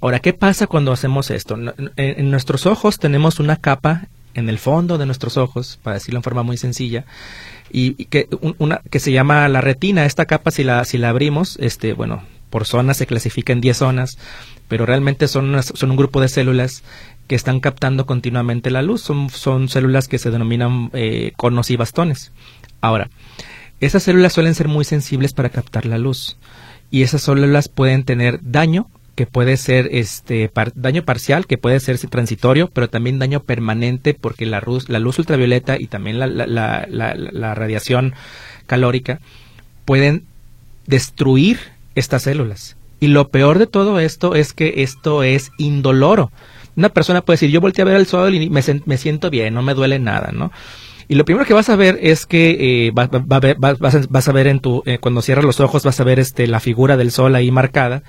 [0.00, 1.56] Ahora, ¿qué pasa cuando hacemos esto?
[1.96, 6.24] En, nuestros ojos tenemos una capa en el fondo de nuestros ojos, para decirlo en
[6.24, 7.04] forma muy sencilla,
[7.70, 10.04] y, que, una, que se llama la retina.
[10.04, 13.76] Esta capa, si la, si la abrimos, este, bueno, por zonas se clasifica en 10
[13.76, 14.18] zonas,
[14.68, 16.82] pero realmente son, son un grupo de células
[17.26, 19.02] que están captando continuamente la luz.
[19.02, 22.32] Son, son células que se denominan eh, conos y bastones.
[22.80, 23.08] Ahora,
[23.80, 26.36] esas células suelen ser muy sensibles para captar la luz
[26.90, 31.98] y esas células pueden tener daño que puede ser este daño parcial, que puede ser
[31.98, 36.86] transitorio, pero también daño permanente porque la luz, la luz ultravioleta y también la, la,
[36.86, 38.14] la radiación
[38.66, 39.20] calórica
[39.84, 40.24] pueden
[40.86, 41.58] destruir
[41.94, 42.76] estas células.
[43.00, 46.30] Y lo peor de todo esto es que esto es indoloro.
[46.76, 49.52] Una persona puede decir, yo volteé a ver el sol y me, me siento bien,
[49.54, 50.52] no me duele nada, ¿no?
[51.08, 54.82] Y lo primero que vas a ver es que eh, vas, a ver en tu,
[54.86, 58.02] eh, cuando cierras los ojos, vas a ver este, la figura del sol ahí marcada.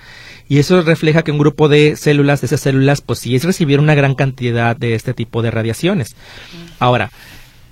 [0.48, 3.80] Y eso refleja que un grupo de células, de esas células, pues sí es recibir
[3.80, 6.16] una gran cantidad de este tipo de radiaciones.
[6.80, 7.12] Ahora,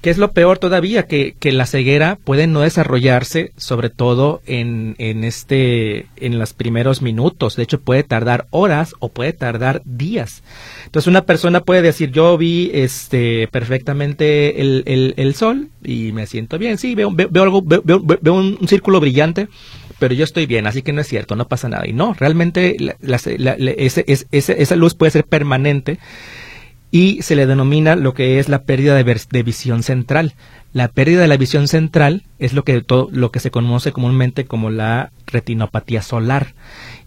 [0.01, 1.03] ¿Qué es lo peor todavía?
[1.03, 7.03] Que, que, la ceguera puede no desarrollarse, sobre todo en, en, este, en los primeros
[7.03, 7.55] minutos.
[7.55, 10.41] De hecho, puede tardar horas o puede tardar días.
[10.85, 16.25] Entonces, una persona puede decir, yo vi este, perfectamente el, el, el sol y me
[16.25, 16.79] siento bien.
[16.79, 19.49] Sí, veo, veo, algo, veo, veo un, círculo brillante,
[19.99, 21.87] pero yo estoy bien, así que no es cierto, no pasa nada.
[21.87, 25.99] Y no, realmente ese, esa luz puede ser permanente
[26.91, 30.33] y se le denomina lo que es la pérdida de, visión central.
[30.73, 34.43] La pérdida de la visión central es lo que, todo, lo que se conoce comúnmente
[34.43, 36.53] como la retinopatía solar.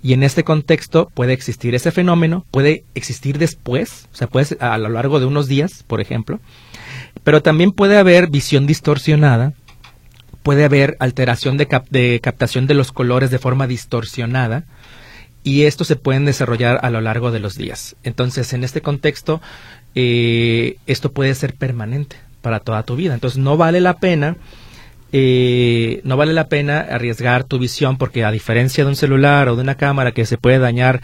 [0.02, 4.78] Y en este contexto puede existir ese fenómeno, puede existir después, o sea, puede a
[4.78, 6.40] lo largo de unos días, por ejemplo,
[7.22, 9.52] pero también puede haber visión distorsionada,
[10.42, 14.64] puede haber alteración de, de captación de los colores de forma distorsionada,
[15.44, 17.96] y estos se pueden desarrollar a lo largo de los días.
[18.02, 19.42] Entonces, en este contexto,
[19.94, 23.12] eh, esto puede ser permanente para toda tu vida.
[23.12, 24.38] Entonces, no vale la pena,
[25.12, 29.54] eh, no vale la pena arriesgar tu visión porque a diferencia de un celular o
[29.54, 31.02] de una cámara que se puede dañar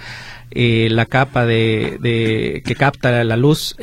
[0.52, 3.76] eh, la capa de, que capta la luz,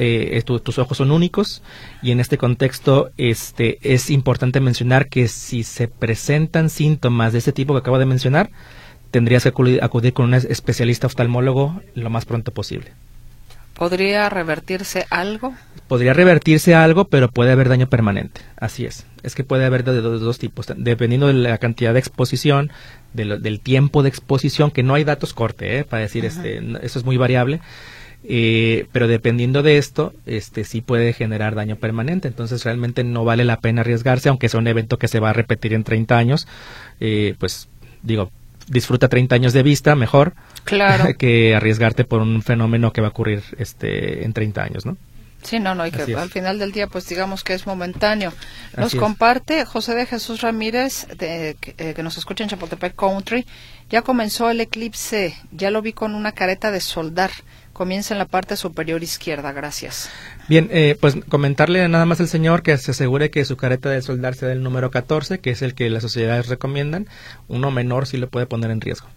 [0.44, 1.62] tus ojos son únicos
[2.02, 7.54] y en este contexto este, es importante mencionar que si se presentan síntomas de este
[7.54, 8.50] tipo que acabo de mencionar,
[9.12, 9.50] tendrías que
[9.82, 12.92] acudir, con un especialista oftalmólogo lo más pronto posible.
[13.74, 15.54] ¿Podría revertirse algo?
[15.88, 18.42] Podría revertirse algo, pero puede haber daño permanente.
[18.58, 19.06] Así es.
[19.22, 22.72] Es que puede haber de, dos, tipos, dependiendo de la cantidad de exposición,
[23.14, 25.84] del tiempo de exposición, que no hay datos corte, ¿eh?
[25.84, 27.62] para decir, este, eso es muy variable.
[28.30, 32.28] Eh, pero dependiendo de esto, este sí puede generar daño permanente.
[32.28, 35.34] Entonces realmente no vale la pena arriesgarse, aunque sea un evento que se va a
[35.34, 36.48] repetir en 30 años.
[37.00, 37.70] Eh, pues
[38.04, 38.32] digo,
[38.68, 40.34] disfruta 30 años de vista mejor
[41.18, 44.98] que arriesgarte por un fenómeno que va a ocurrir este en 30 años, ¿no?
[45.44, 48.34] Sí, no, no, y que al final del día, pues digamos que es momentáneo.
[48.76, 53.46] Nos comparte José de Jesús Ramírez, de, eh, que nos escucha en Chapultepec Country.
[53.90, 57.32] Ya comenzó el eclipse, ya lo vi con una careta de soldar.
[57.78, 60.10] Comienza en la parte superior izquierda, gracias.
[60.48, 64.02] Bien, eh, pues comentarle nada más al señor que se asegure que su careta de
[64.02, 67.06] soldar sea del número 14, que es el que las sociedades recomiendan.
[67.48, 69.08] Uno menor sí lo puede poner en riesgo.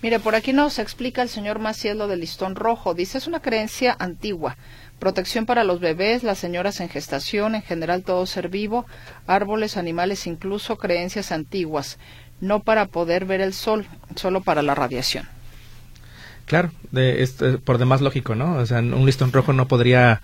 [0.00, 2.94] Mire, por aquí nos explica el señor Maciel lo del listón rojo.
[2.94, 4.56] Dice, es una creencia antigua.
[5.00, 8.86] Protección para los bebés, las señoras en gestación, en general todo ser vivo,
[9.26, 11.98] árboles, animales, incluso creencias antiguas.
[12.40, 15.28] No para poder ver el sol, solo para la radiación.
[16.46, 18.56] Claro, de, es, por demás lógico, ¿no?
[18.56, 20.22] O sea, un listón rojo no podría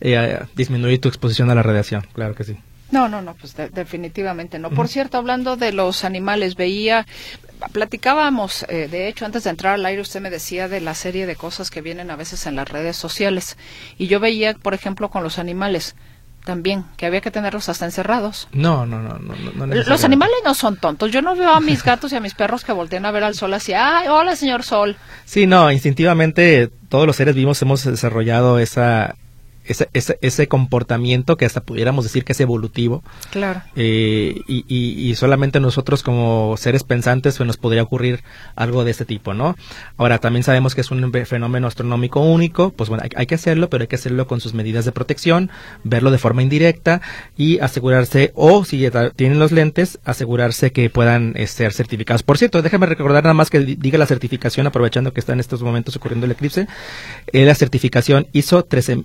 [0.00, 2.56] eh, disminuir tu exposición a la radiación, claro que sí.
[2.90, 4.70] No, no, no, pues definitivamente no.
[4.70, 7.06] Por cierto, hablando de los animales, veía,
[7.72, 11.26] platicábamos, eh, de hecho, antes de entrar al aire, usted me decía de la serie
[11.26, 13.56] de cosas que vienen a veces en las redes sociales.
[13.98, 15.96] Y yo veía, por ejemplo, con los animales,
[16.44, 18.48] también, que había que tenerlos hasta encerrados.
[18.52, 21.10] No, no, no, no, no Los animales no son tontos.
[21.10, 23.34] Yo no veo a mis gatos y a mis perros que volteen a ver al
[23.34, 24.96] sol así, ay, hola, señor sol.
[25.24, 29.16] Sí, no, instintivamente todos los seres vivos hemos desarrollado esa
[29.64, 33.02] ese, ese, ese, comportamiento que hasta pudiéramos decir que es evolutivo.
[33.30, 33.62] Claro.
[33.76, 38.22] Eh, y, y, solamente nosotros como seres pensantes nos podría ocurrir
[38.56, 39.56] algo de este tipo, ¿no?
[39.96, 43.82] Ahora, también sabemos que es un fenómeno astronómico único, pues bueno, hay, que hacerlo, pero
[43.82, 45.50] hay que hacerlo con sus medidas de protección,
[45.82, 47.00] verlo de forma indirecta
[47.36, 52.22] y asegurarse, o si tienen los lentes, asegurarse que puedan eh, ser certificados.
[52.22, 55.62] Por cierto, déjame recordar nada más que diga la certificación, aprovechando que está en estos
[55.62, 56.66] momentos ocurriendo el eclipse,
[57.32, 59.04] eh, la certificación ISO 13,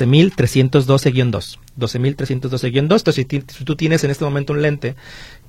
[0.00, 1.58] 12312-2.
[1.78, 2.78] 12312-2.
[2.78, 3.24] Entonces, si,
[3.64, 4.94] tú tienes en este momento un lente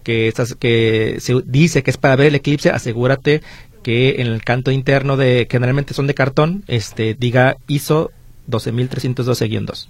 [0.04, 3.42] que, estás, que se dice que es para ver el eclipse, asegúrate
[3.84, 8.12] que en el canto interno de, generalmente son de cartón, este, diga ISO
[8.50, 9.90] 12312-2.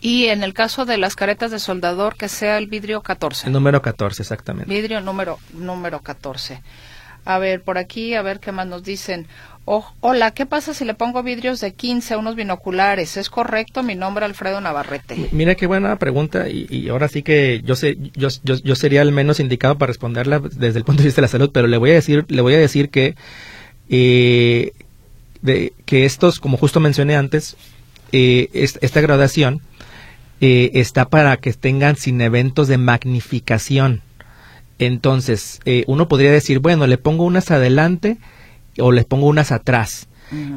[0.00, 3.46] Y en el caso de las caretas de soldador, que sea el vidrio 14.
[3.46, 4.72] El número 14, exactamente.
[4.72, 6.60] Vidrio número, número 14.
[7.24, 9.26] A ver, por aquí, a ver qué más nos dicen.
[9.66, 13.16] Hola, ¿qué pasa si le pongo vidrios de 15 a unos binoculares?
[13.16, 13.82] ¿Es correcto?
[13.82, 15.28] Mi nombre Alfredo Navarrete.
[15.32, 19.40] Mira qué buena pregunta y, ahora sí que yo sé yo, yo, sería el menos
[19.40, 21.94] indicado para responderla desde el punto de vista de la salud, pero le voy a
[21.94, 23.16] decir le voy a decir que
[23.88, 24.72] eh,
[25.42, 27.56] de, que estos, como justo mencioné antes,
[28.12, 29.62] eh, esta gradación
[30.40, 34.02] eh, está para que tengan sin eventos de magnificación.
[34.78, 38.18] Entonces, eh, uno podría decir, bueno, le pongo unas adelante
[38.78, 40.08] o le pongo unas atrás.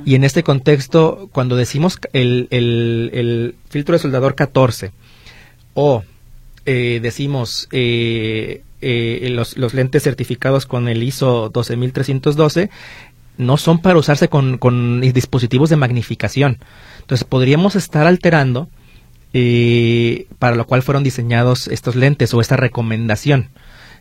[0.03, 4.91] Y en este contexto, cuando decimos el, el, filtro de soldador 14
[5.75, 6.03] o
[6.65, 12.71] eh, decimos los, los, lentes certificados con el ISO 12312,
[13.37, 16.57] no son para usarse con, con dispositivos de magnificación.
[17.01, 18.69] Entonces podríamos estar alterando
[19.33, 23.49] eh, para lo cual fueron diseñados estos lentes o esta recomendación.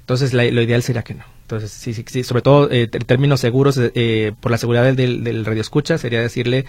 [0.00, 1.24] Entonces, lo ideal sería que no.
[1.48, 5.24] Entonces, sí, sí, sí sobre todo eh, en términos seguros, eh, por la seguridad del,
[5.24, 6.66] del radio escucha, sería decirle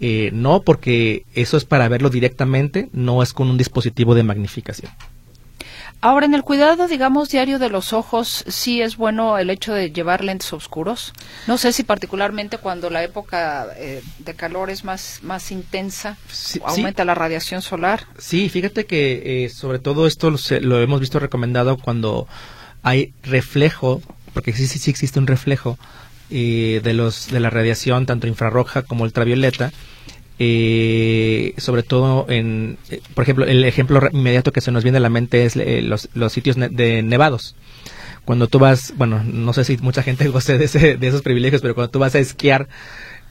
[0.00, 4.92] eh, no, porque eso es para verlo directamente, no es con un dispositivo de magnificación.
[6.00, 9.90] Ahora, en el cuidado, digamos, diario de los ojos, sí es bueno el hecho de
[9.90, 11.12] llevar lentes oscuros.
[11.48, 16.16] No sé si particularmente cuando la época eh, de calor es más, más intensa,
[16.64, 18.04] aumenta la radiación solar.
[18.16, 22.28] Sí, fíjate que eh, sobre todo esto lo, hemos visto recomendado cuando
[22.84, 24.00] hay reflejo,
[24.38, 25.78] porque sí, sí, sí existe un reflejo
[26.30, 29.72] eh, de, los, de la radiación, tanto infrarroja como ultravioleta
[30.38, 35.00] eh, sobre todo en, eh, por ejemplo, el ejemplo inmediato que se nos viene a
[35.00, 37.56] la mente es eh, los, los, sitios de nevados.
[38.24, 41.62] Cuando tú vas, bueno, no sé si mucha gente goce de, ese, de esos privilegios,
[41.62, 42.68] pero cuando tú vas a esquiar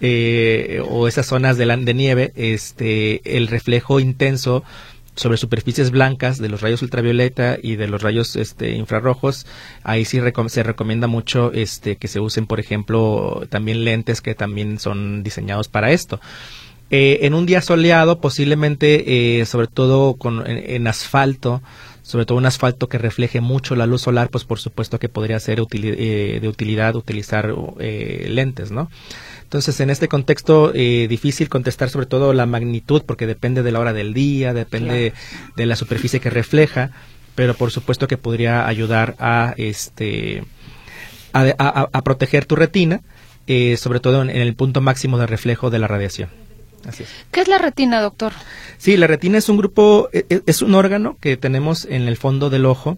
[0.02, 4.64] eh, o esas zonas de, de nieve, este, el reflejo intenso
[5.18, 9.46] sobre superficies blancas de los rayos ultravioleta y de los rayos este, infrarrojos,
[9.84, 14.80] ahí sí se recomienda mucho este, que se usen, por ejemplo, también lentes que también
[14.80, 16.22] son diseñados para esto.
[16.90, 21.62] Eh, en un día soleado, posiblemente, eh, sobre todo con, en, asfalto,
[22.02, 25.40] sobre todo un asfalto que refleje mucho la luz solar, pues por supuesto que podría
[25.40, 28.90] ser eh, de utilidad utilizar lentes, ¿no?
[29.48, 33.94] Entonces, en este contexto, difícil contestar sobre todo la magnitud, porque depende de la hora
[33.94, 35.14] del día, depende
[35.56, 36.92] de la superficie que refleja,
[37.34, 40.44] pero por supuesto que podría ayudar a, este,
[41.32, 43.00] a, proteger tu retina,
[43.78, 46.30] sobre todo en el punto máximo de reflejo de la radiación.
[47.32, 48.34] ¿Qué es la retina, doctor?
[48.78, 52.18] Sí, la retina es un grupo, e, e, es un órgano que tenemos en el
[52.18, 52.98] fondo del ojo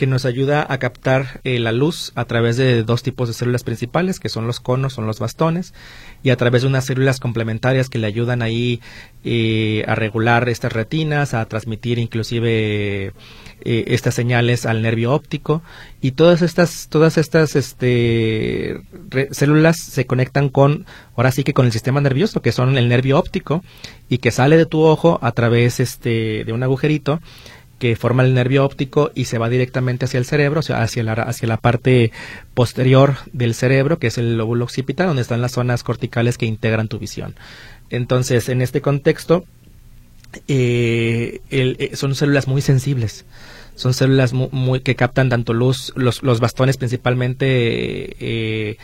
[0.00, 3.64] que nos ayuda a captar eh, la luz a través de dos tipos de células
[3.64, 5.74] principales, que son los conos, son los bastones,
[6.22, 8.80] y a través de unas células complementarias que le ayudan ahí
[9.24, 13.12] eh, a regular estas retinas, a transmitir inclusive
[13.62, 15.62] eh, estas señales al nervio óptico
[16.00, 18.80] y todas estas todas estas este,
[19.32, 23.18] células se conectan con ahora sí que con el sistema nervioso que son el nervio
[23.18, 23.62] óptico
[24.08, 27.20] y que sale de tu ojo a través este de un agujerito
[27.80, 31.02] que forma el nervio óptico y se va directamente hacia el cerebro, o sea, hacia
[31.02, 32.12] la, hacia la parte
[32.54, 36.88] posterior del cerebro, que es el lóbulo occipital, donde están las zonas corticales que integran
[36.88, 37.34] tu visión.
[37.88, 39.44] Entonces, en este contexto,
[40.46, 43.24] eh, eh, son células muy sensibles.
[43.76, 47.46] Son células muy, que captan tanto luz, los, los bastones principalmente
[48.20, 48.76] eh,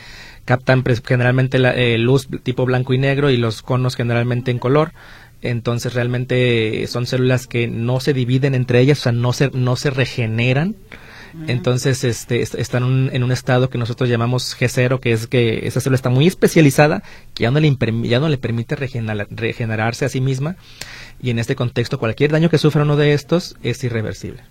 [0.46, 4.92] captan generalmente la, luz tipo blanco y negro y los conos generalmente en color.
[5.42, 9.76] Entonces realmente son células que no se dividen entre ellas, o sea, no se, no
[9.76, 10.76] se regeneran.
[11.48, 15.96] Entonces, este, están en un estado que nosotros llamamos G0, que es que esa célula
[15.96, 17.02] está muy especializada,
[17.34, 20.56] que ya no le, ya no le permite regenerarse a sí misma
[21.20, 24.42] y en este contexto cualquier daño que sufra uno de estos es irreversible.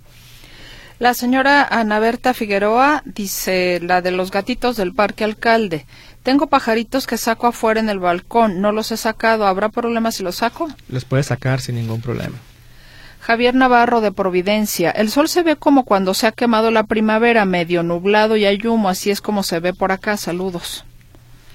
[0.98, 5.86] La señora Ana Berta Figueroa dice, la de los gatitos del Parque Alcalde.
[6.24, 9.46] Tengo pajaritos que saco afuera en el balcón, no los he sacado.
[9.46, 10.70] ¿Habrá problema si los saco?
[10.88, 12.38] Los puedes sacar sin ningún problema.
[13.20, 14.92] Javier Navarro de Providencia.
[14.92, 18.66] El sol se ve como cuando se ha quemado la primavera, medio nublado y hay
[18.66, 20.16] humo, así es como se ve por acá.
[20.16, 20.86] Saludos.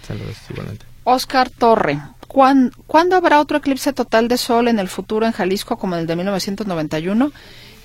[0.06, 0.84] Saludos, igualmente.
[1.04, 1.98] Oscar Torre.
[2.26, 6.14] ¿Cuándo, habrá otro eclipse total de sol en el futuro en Jalisco como el de
[6.14, 7.32] 1991?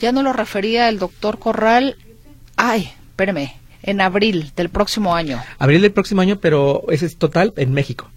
[0.02, 1.98] Ya no lo refería el doctor Corral.
[2.56, 5.42] Ay, espérame, en abril del próximo año.
[5.60, 8.10] Abril del próximo año, pero ese es total en México.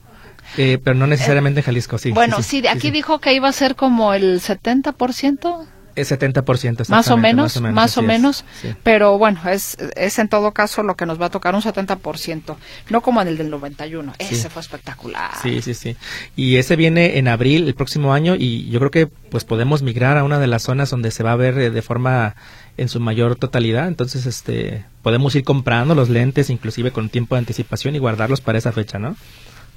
[0.56, 2.10] Eh, pero no necesariamente en Jalisco, sí.
[2.12, 5.66] Bueno, sí, aquí dijo que iba a ser como el 70%.
[6.01, 6.88] Es 70%.
[6.88, 8.44] Más o menos, más o menos,
[8.82, 12.57] pero bueno, es, es en todo caso lo que nos va a tocar un 70%,
[12.90, 14.14] no como en el del 91.
[14.18, 15.30] Ese fue espectacular.
[15.42, 15.96] Sí, sí, sí.
[16.36, 20.16] Y ese viene en abril el próximo año y yo creo que pues podemos migrar
[20.16, 22.34] a una de las zonas donde se va a ver eh, de forma
[22.76, 23.88] en su mayor totalidad.
[23.88, 28.59] Entonces, este, podemos ir comprando los lentes inclusive con tiempo de anticipación y guardarlos para
[28.59, 29.16] esa fecha, ¿no?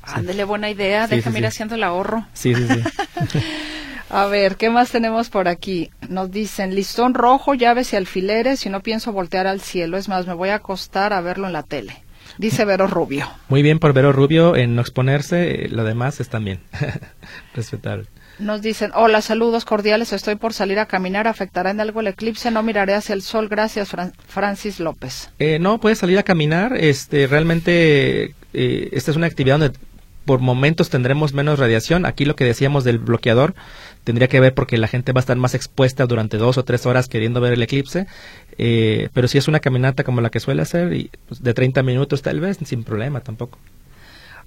[0.03, 1.07] Ándele, buena idea.
[1.07, 2.25] Déjame ir haciendo el ahorro.
[2.33, 3.39] Sí, sí, sí.
[4.13, 5.89] A ver, ¿qué más tenemos por aquí?
[6.09, 9.97] Nos dicen listón rojo, llaves y alfileres y no pienso voltear al cielo.
[9.97, 12.03] Es más, me voy a acostar a verlo en la tele.
[12.37, 13.25] Dice Vero Rubio.
[13.47, 15.69] Muy bien por Vero Rubio en no exponerse.
[15.69, 16.59] Lo demás es también
[17.55, 18.07] respetable.
[18.37, 22.51] Nos dicen, hola, saludos cordiales, estoy por salir a caminar, ¿afectará en algo el eclipse?
[22.51, 23.95] No miraré hacia el sol, gracias,
[24.27, 25.29] Francis López.
[25.39, 29.77] Eh, no, puedes salir a caminar, este, realmente eh, esta es una actividad donde
[30.25, 32.05] por momentos tendremos menos radiación.
[32.05, 33.53] Aquí lo que decíamos del bloqueador
[34.03, 36.85] tendría que ver porque la gente va a estar más expuesta durante dos o tres
[36.85, 38.07] horas queriendo ver el eclipse.
[38.57, 41.83] Eh, pero si es una caminata como la que suele hacer, y, pues, de 30
[41.83, 43.57] minutos tal vez, sin problema tampoco.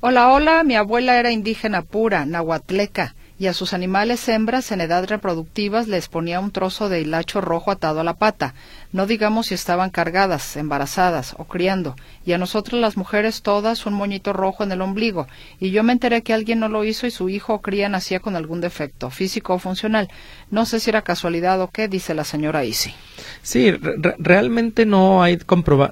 [0.00, 5.06] Hola, hola, mi abuela era indígena pura, nahuatleca y a sus animales hembras en edad
[5.08, 8.54] reproductivas les ponía un trozo de hilacho rojo atado a la pata,
[8.92, 13.94] no digamos si estaban cargadas, embarazadas o criando, y a nosotros las mujeres todas un
[13.94, 15.26] moñito rojo en el ombligo,
[15.58, 18.20] y yo me enteré que alguien no lo hizo y su hijo o cría nacía
[18.20, 20.08] con algún defecto, físico o funcional.
[20.50, 22.94] No sé si era casualidad o qué, dice la señora Isi.
[23.42, 23.72] Sí,
[24.18, 25.38] realmente no hay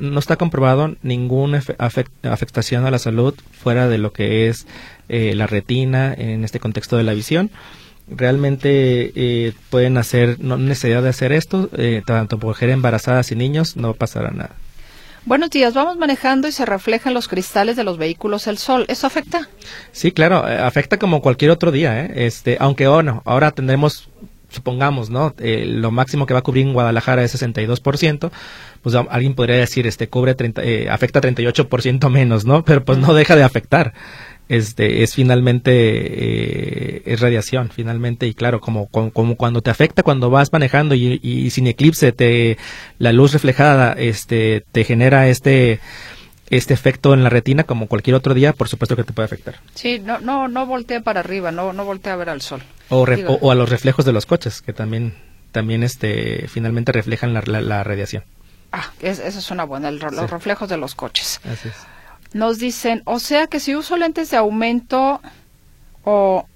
[0.01, 4.67] no está comprobado ninguna afectación a la salud fuera de lo que es
[5.13, 7.51] eh, la retina en este contexto de la visión.
[8.09, 13.77] Realmente eh, pueden hacer, no necesidad de hacer esto, eh, tanto mujeres embarazadas y niños,
[13.77, 14.57] no pasará nada.
[15.27, 18.87] Buenos días, vamos manejando y se reflejan los cristales de los vehículos el sol.
[18.89, 19.51] ¿Eso afecta?
[19.93, 24.09] Sí, claro, afecta como cualquier otro día, Este, aunque bueno, ahora tendremos
[24.53, 25.35] supongamos, ¿no?
[25.39, 28.31] lo máximo que va a cubrir en Guadalajara es 62%,
[28.83, 32.65] pues alguien podría decir, este, cubre 30, eh, afecta 38% menos, ¿no?
[32.65, 33.95] Pero pues no deja de afectar
[34.53, 40.29] este, es finalmente eh, es radiación finalmente y claro como, como, cuando te afecta cuando
[40.29, 42.59] vas manejando y, sin eclipse te
[42.99, 45.81] la luz reflejada este te genera este
[46.51, 49.55] este efecto en la retina como cualquier otro día por supuesto que te puede afectar.
[49.75, 52.63] Sí no no no voltea para arriba no no voltea a ver al sol.
[52.91, 55.15] O, o, a los reflejos de los coches que también
[55.51, 58.25] también este finalmente reflejan la, la, radiación.
[58.71, 61.41] Ah esa es una buena los reflejos de los coches.
[61.45, 61.87] Así es.
[62.35, 65.21] Nos dicen, o sea que si uso lentes de aumento
[66.05, 66.47] o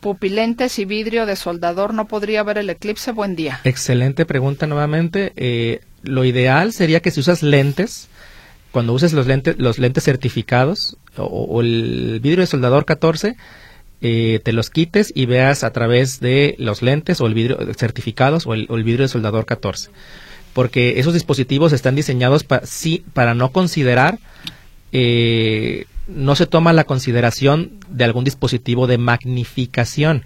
[0.00, 3.10] pupilentes y vidrio de soldador, ¿no podría ver el eclipse?
[3.10, 3.60] Buen día.
[3.64, 5.32] Excelente pregunta nuevamente.
[5.36, 8.08] Eh, lo ideal sería que si usas lentes,
[8.70, 13.36] cuando uses los lentes, los lentes certificados o, el vidrio de soldador 14,
[14.02, 18.46] eh, te los quites y veas a través de los lentes o el vidrio certificados
[18.46, 19.90] o el, vidrio de soldador 14.
[20.52, 24.18] Porque esos dispositivos están diseñados sí, para no considerar
[24.96, 30.22] eh, no se toma la consideración de algún dispositivo de magnificación.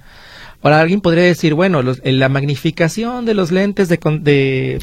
[0.62, 3.98] Ahora alguien podría decir, bueno, la magnificación de los lentes de,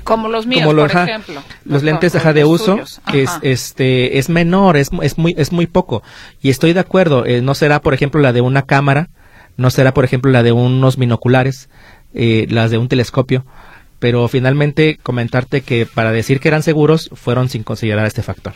[0.03, 2.79] como los míos, por ejemplo, los lentes de uso
[3.13, 6.01] es este es menor, es, es muy es muy poco
[6.41, 7.25] y estoy de acuerdo.
[7.25, 9.09] Eh, no será, por ejemplo, la de una cámara,
[9.57, 11.69] no será, por ejemplo, la de unos binoculares,
[12.13, 13.45] eh, las de un telescopio,
[13.99, 18.53] pero finalmente comentarte que para decir que eran seguros fueron sin considerar este factor.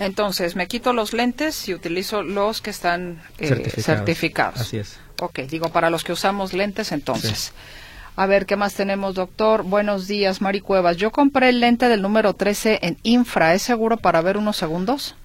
[0.00, 4.60] Entonces, me quito los lentes y utilizo los que están eh, certificados.
[4.60, 4.98] Así es.
[5.20, 7.52] Ok, digo, para los que usamos lentes, entonces.
[8.14, 9.64] A ver, ¿qué más tenemos, doctor?
[9.64, 10.96] Buenos días, Mari Cuevas.
[10.96, 13.54] Yo compré el lente del número 13 en infra.
[13.54, 15.16] ¿Es seguro para ver unos segundos?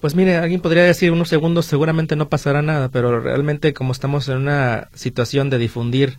[0.00, 4.28] Pues mire, alguien podría decir unos segundos, seguramente no pasará nada, pero realmente como estamos
[4.28, 6.18] en una situación de difundir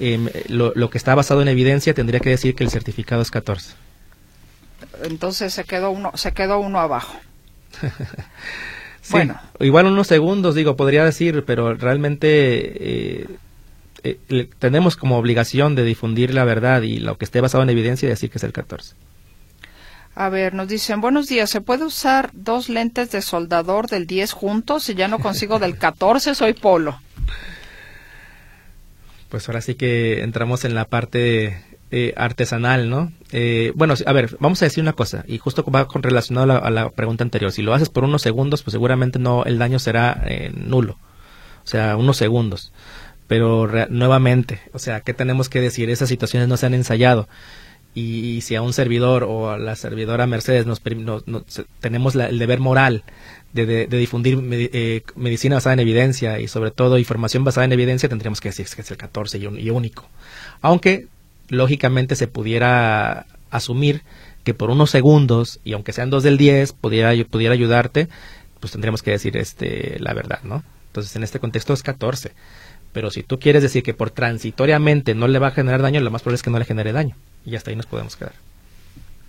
[0.00, 3.30] em, lo, lo, que está basado en evidencia, tendría que decir que el certificado es
[3.30, 3.74] 14
[5.02, 7.18] entonces se quedó uno, se quedó uno abajo.
[9.10, 9.40] bueno.
[9.60, 13.26] Igual unos segundos, digo, podría decir, pero realmente eh,
[14.02, 18.06] eh, tenemos como obligación de difundir la verdad y lo que esté basado en evidencia
[18.06, 18.94] y decir que es el 14.
[20.16, 24.32] A ver, nos dicen, buenos días, ¿se puede usar dos lentes de soldador del 10
[24.32, 24.84] juntos?
[24.84, 27.00] Si ya no consigo del 14, soy polo.
[29.30, 31.60] Pues ahora sí que entramos en la parte
[31.96, 33.12] eh, artesanal, ¿no?
[33.30, 36.68] Eh, bueno, a ver, vamos a decir una cosa, y justo va con relacionado a
[36.68, 37.52] la, pregunta anterior.
[37.52, 40.98] Si lo haces por unos segundos, pues seguramente no, el daño será eh, nulo.
[41.62, 42.72] O sea, unos segundos.
[43.28, 45.88] Pero nuevamente, o sea, ¿qué tenemos que decir?
[45.88, 47.28] Esas situaciones no se han ensayado.
[47.94, 50.82] y, si a un servidor o a la servidora Mercedes nos,
[51.80, 53.04] tenemos el deber moral
[53.54, 58.40] de, difundir eh, medicina basada en evidencia y sobre todo información basada en evidencia, tendríamos
[58.40, 60.08] que decir que es el 14 y, único.
[60.60, 61.06] Aunque
[61.48, 64.02] lógicamente se pudiera asumir
[64.44, 68.08] que por unos segundos, y aunque sean dos del 10, pudiera, pudiera ayudarte,
[68.60, 70.62] pues tendríamos que decir este, la verdad, ¿no?
[70.88, 72.32] Entonces, en este contexto es 14.
[72.92, 76.10] Pero si tú quieres decir que por transitoriamente no le va a generar daño, lo
[76.10, 77.16] más probable es que no le genere daño.
[77.44, 78.32] Y hasta ahí nos podemos quedar.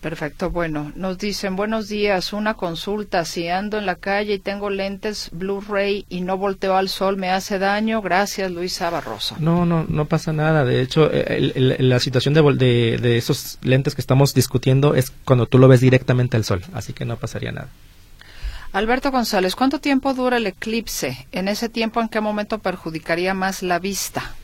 [0.06, 4.70] Perfecto, bueno, nos dicen buenos días, una consulta, si ando en la calle y tengo
[4.70, 8.04] lentes Blu-ray y no volteo al sol, ¿me hace daño?
[8.04, 9.36] Gracias, Luisa Barroso.
[9.40, 13.96] No, no, no pasa nada, de hecho, eh, la situación de, de, de esos lentes
[13.96, 17.52] que estamos discutiendo es cuando tú lo ves directamente al sol, así que no pasaría
[17.52, 17.70] nada.
[18.74, 21.26] Alberto González, ¿cuánto tiempo dura el eclipse?
[21.32, 24.36] En ese tiempo, ¿en qué momento perjudicaría más la vista?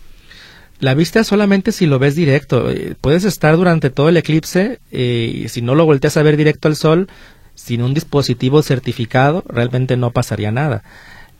[0.81, 2.71] La vista solamente si lo ves directo.
[2.71, 6.37] Eh, puedes estar durante todo el eclipse eh, y si no lo volteas a ver
[6.37, 7.07] directo al sol,
[7.53, 10.83] sin un dispositivo certificado, realmente no pasaría nada.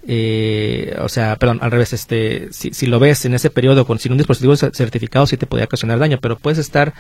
[0.07, 4.11] Eh, o sea, perdón, al revés, este, si, lo ves en ese periodo con, sin
[4.11, 6.93] un dispositivo certificado, sí te podría ocasionar daño, pero puedes estar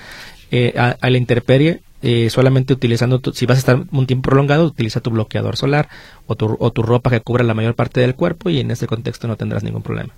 [0.75, 1.81] a, la intemperie
[2.29, 5.89] solamente utilizando, si vas a estar un tiempo prolongado, utiliza tu bloqueador solar
[6.25, 8.87] o tu, o tu ropa que cubra la mayor parte del cuerpo y en ese
[8.87, 10.13] contexto no tendrás ningún problema.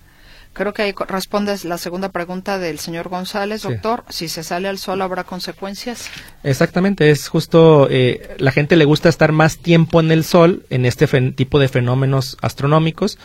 [0.54, 4.04] Creo que ahí respondes la segunda pregunta del señor González, doctor.
[4.10, 6.12] Si se sale al sol, ¿habrá consecuencias?
[6.44, 10.86] Exactamente, es justo, eh, la gente le gusta estar más tiempo en el sol, en
[10.86, 13.18] este tipo de fenómenos astronómicos.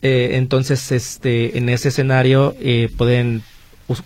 [0.00, 3.42] Eh, entonces, este, en ese escenario eh, pueden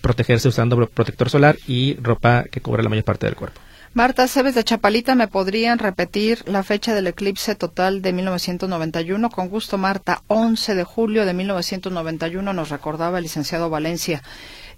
[0.01, 3.61] protegerse usando protector solar y ropa que cubre la mayor parte del cuerpo.
[3.95, 9.31] Marta Cebes de Chapalita, ¿me podrían repetir la fecha del eclipse total de 1991?
[9.31, 10.23] Con gusto, Marta.
[10.29, 14.23] 11 de julio de 1991 nos recordaba el licenciado Valencia.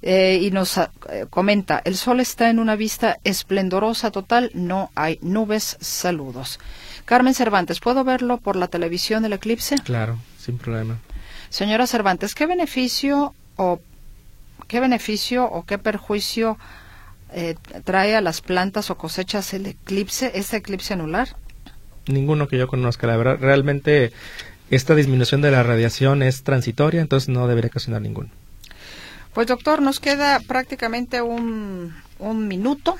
[0.02, 0.88] Eh, y nos eh,
[1.28, 6.58] comenta, el sol está en una vista esplendorosa total, no hay nubes, saludos.
[7.04, 9.76] Carmen Cervantes, ¿puedo verlo por la televisión el eclipse?
[9.84, 10.98] Claro, sin problema.
[11.50, 13.80] Señora Cervantes, ¿qué beneficio o
[14.68, 16.56] qué beneficio o qué perjuicio
[17.32, 21.28] eh, trae a las plantas o cosechas el eclipse, ese eclipse anular?
[22.06, 23.38] Ninguno que yo conozca, la verdad.
[23.40, 24.12] Realmente
[24.70, 28.30] esta disminución de la radiación es transitoria, entonces no debería ocasionar ninguno.
[29.34, 32.96] Pues doctor, nos queda prácticamente un, un minuto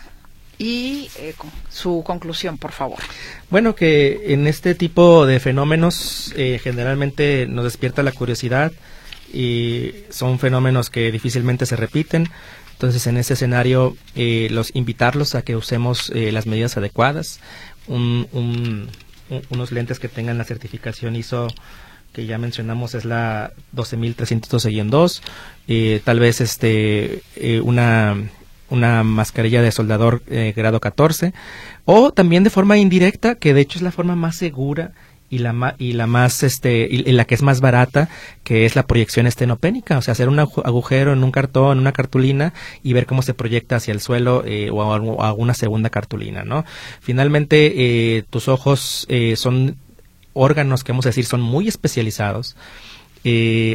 [0.58, 1.34] y eh,
[1.70, 2.98] su conclusión, por favor.
[3.48, 8.70] Bueno, que en este tipo de fenómenos eh, generalmente nos despierta la curiosidad
[9.32, 12.28] y son fenómenos que difícilmente se repiten.
[12.80, 17.38] Entonces, en ese escenario, eh, los invitarlos a que usemos eh, las medidas adecuadas,
[17.86, 21.48] unos lentes que tengan la certificación ISO
[22.14, 25.22] que ya mencionamos es la 12312 en 2,
[25.68, 27.22] eh, tal vez este
[27.62, 28.16] una
[28.70, 30.22] una mascarilla de soldador
[30.56, 31.34] grado 14
[31.84, 34.92] o también de forma indirecta que de hecho es la forma más segura
[35.30, 38.08] y la y la más este y, la que es más barata
[38.42, 41.92] que es la proyección estenopénica o sea hacer un agujero en un cartón en una
[41.92, 42.52] cartulina
[42.82, 44.82] y ver cómo se proyecta hacia el suelo eh, o
[45.22, 46.64] a, alguna segunda cartulina no
[47.00, 49.76] finalmente eh, tus ojos eh, son
[50.32, 52.56] órganos que vamos a decir son muy especializados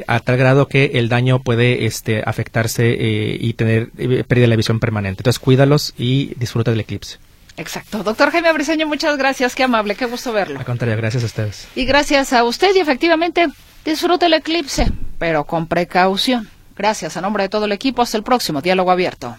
[0.08, 2.98] a tal grado que el daño puede este, afectarse
[3.40, 5.20] y tener pérdida de la visión permanente.
[5.22, 7.20] Entonces cuídalos y disfruta del eclipse.
[7.58, 8.04] Exacto.
[8.04, 9.56] Doctor Jaime Briseño, muchas gracias.
[9.56, 10.60] Qué amable, qué gusto verlo.
[10.60, 11.68] Al contrario, gracias a ustedes.
[11.76, 13.48] Y gracias a usted y efectivamente
[13.86, 16.50] disfrute el eclipse, pero con precaución.
[16.76, 18.02] Gracias a nombre de todo el equipo.
[18.02, 19.38] Hasta el próximo Diálogo Abierto.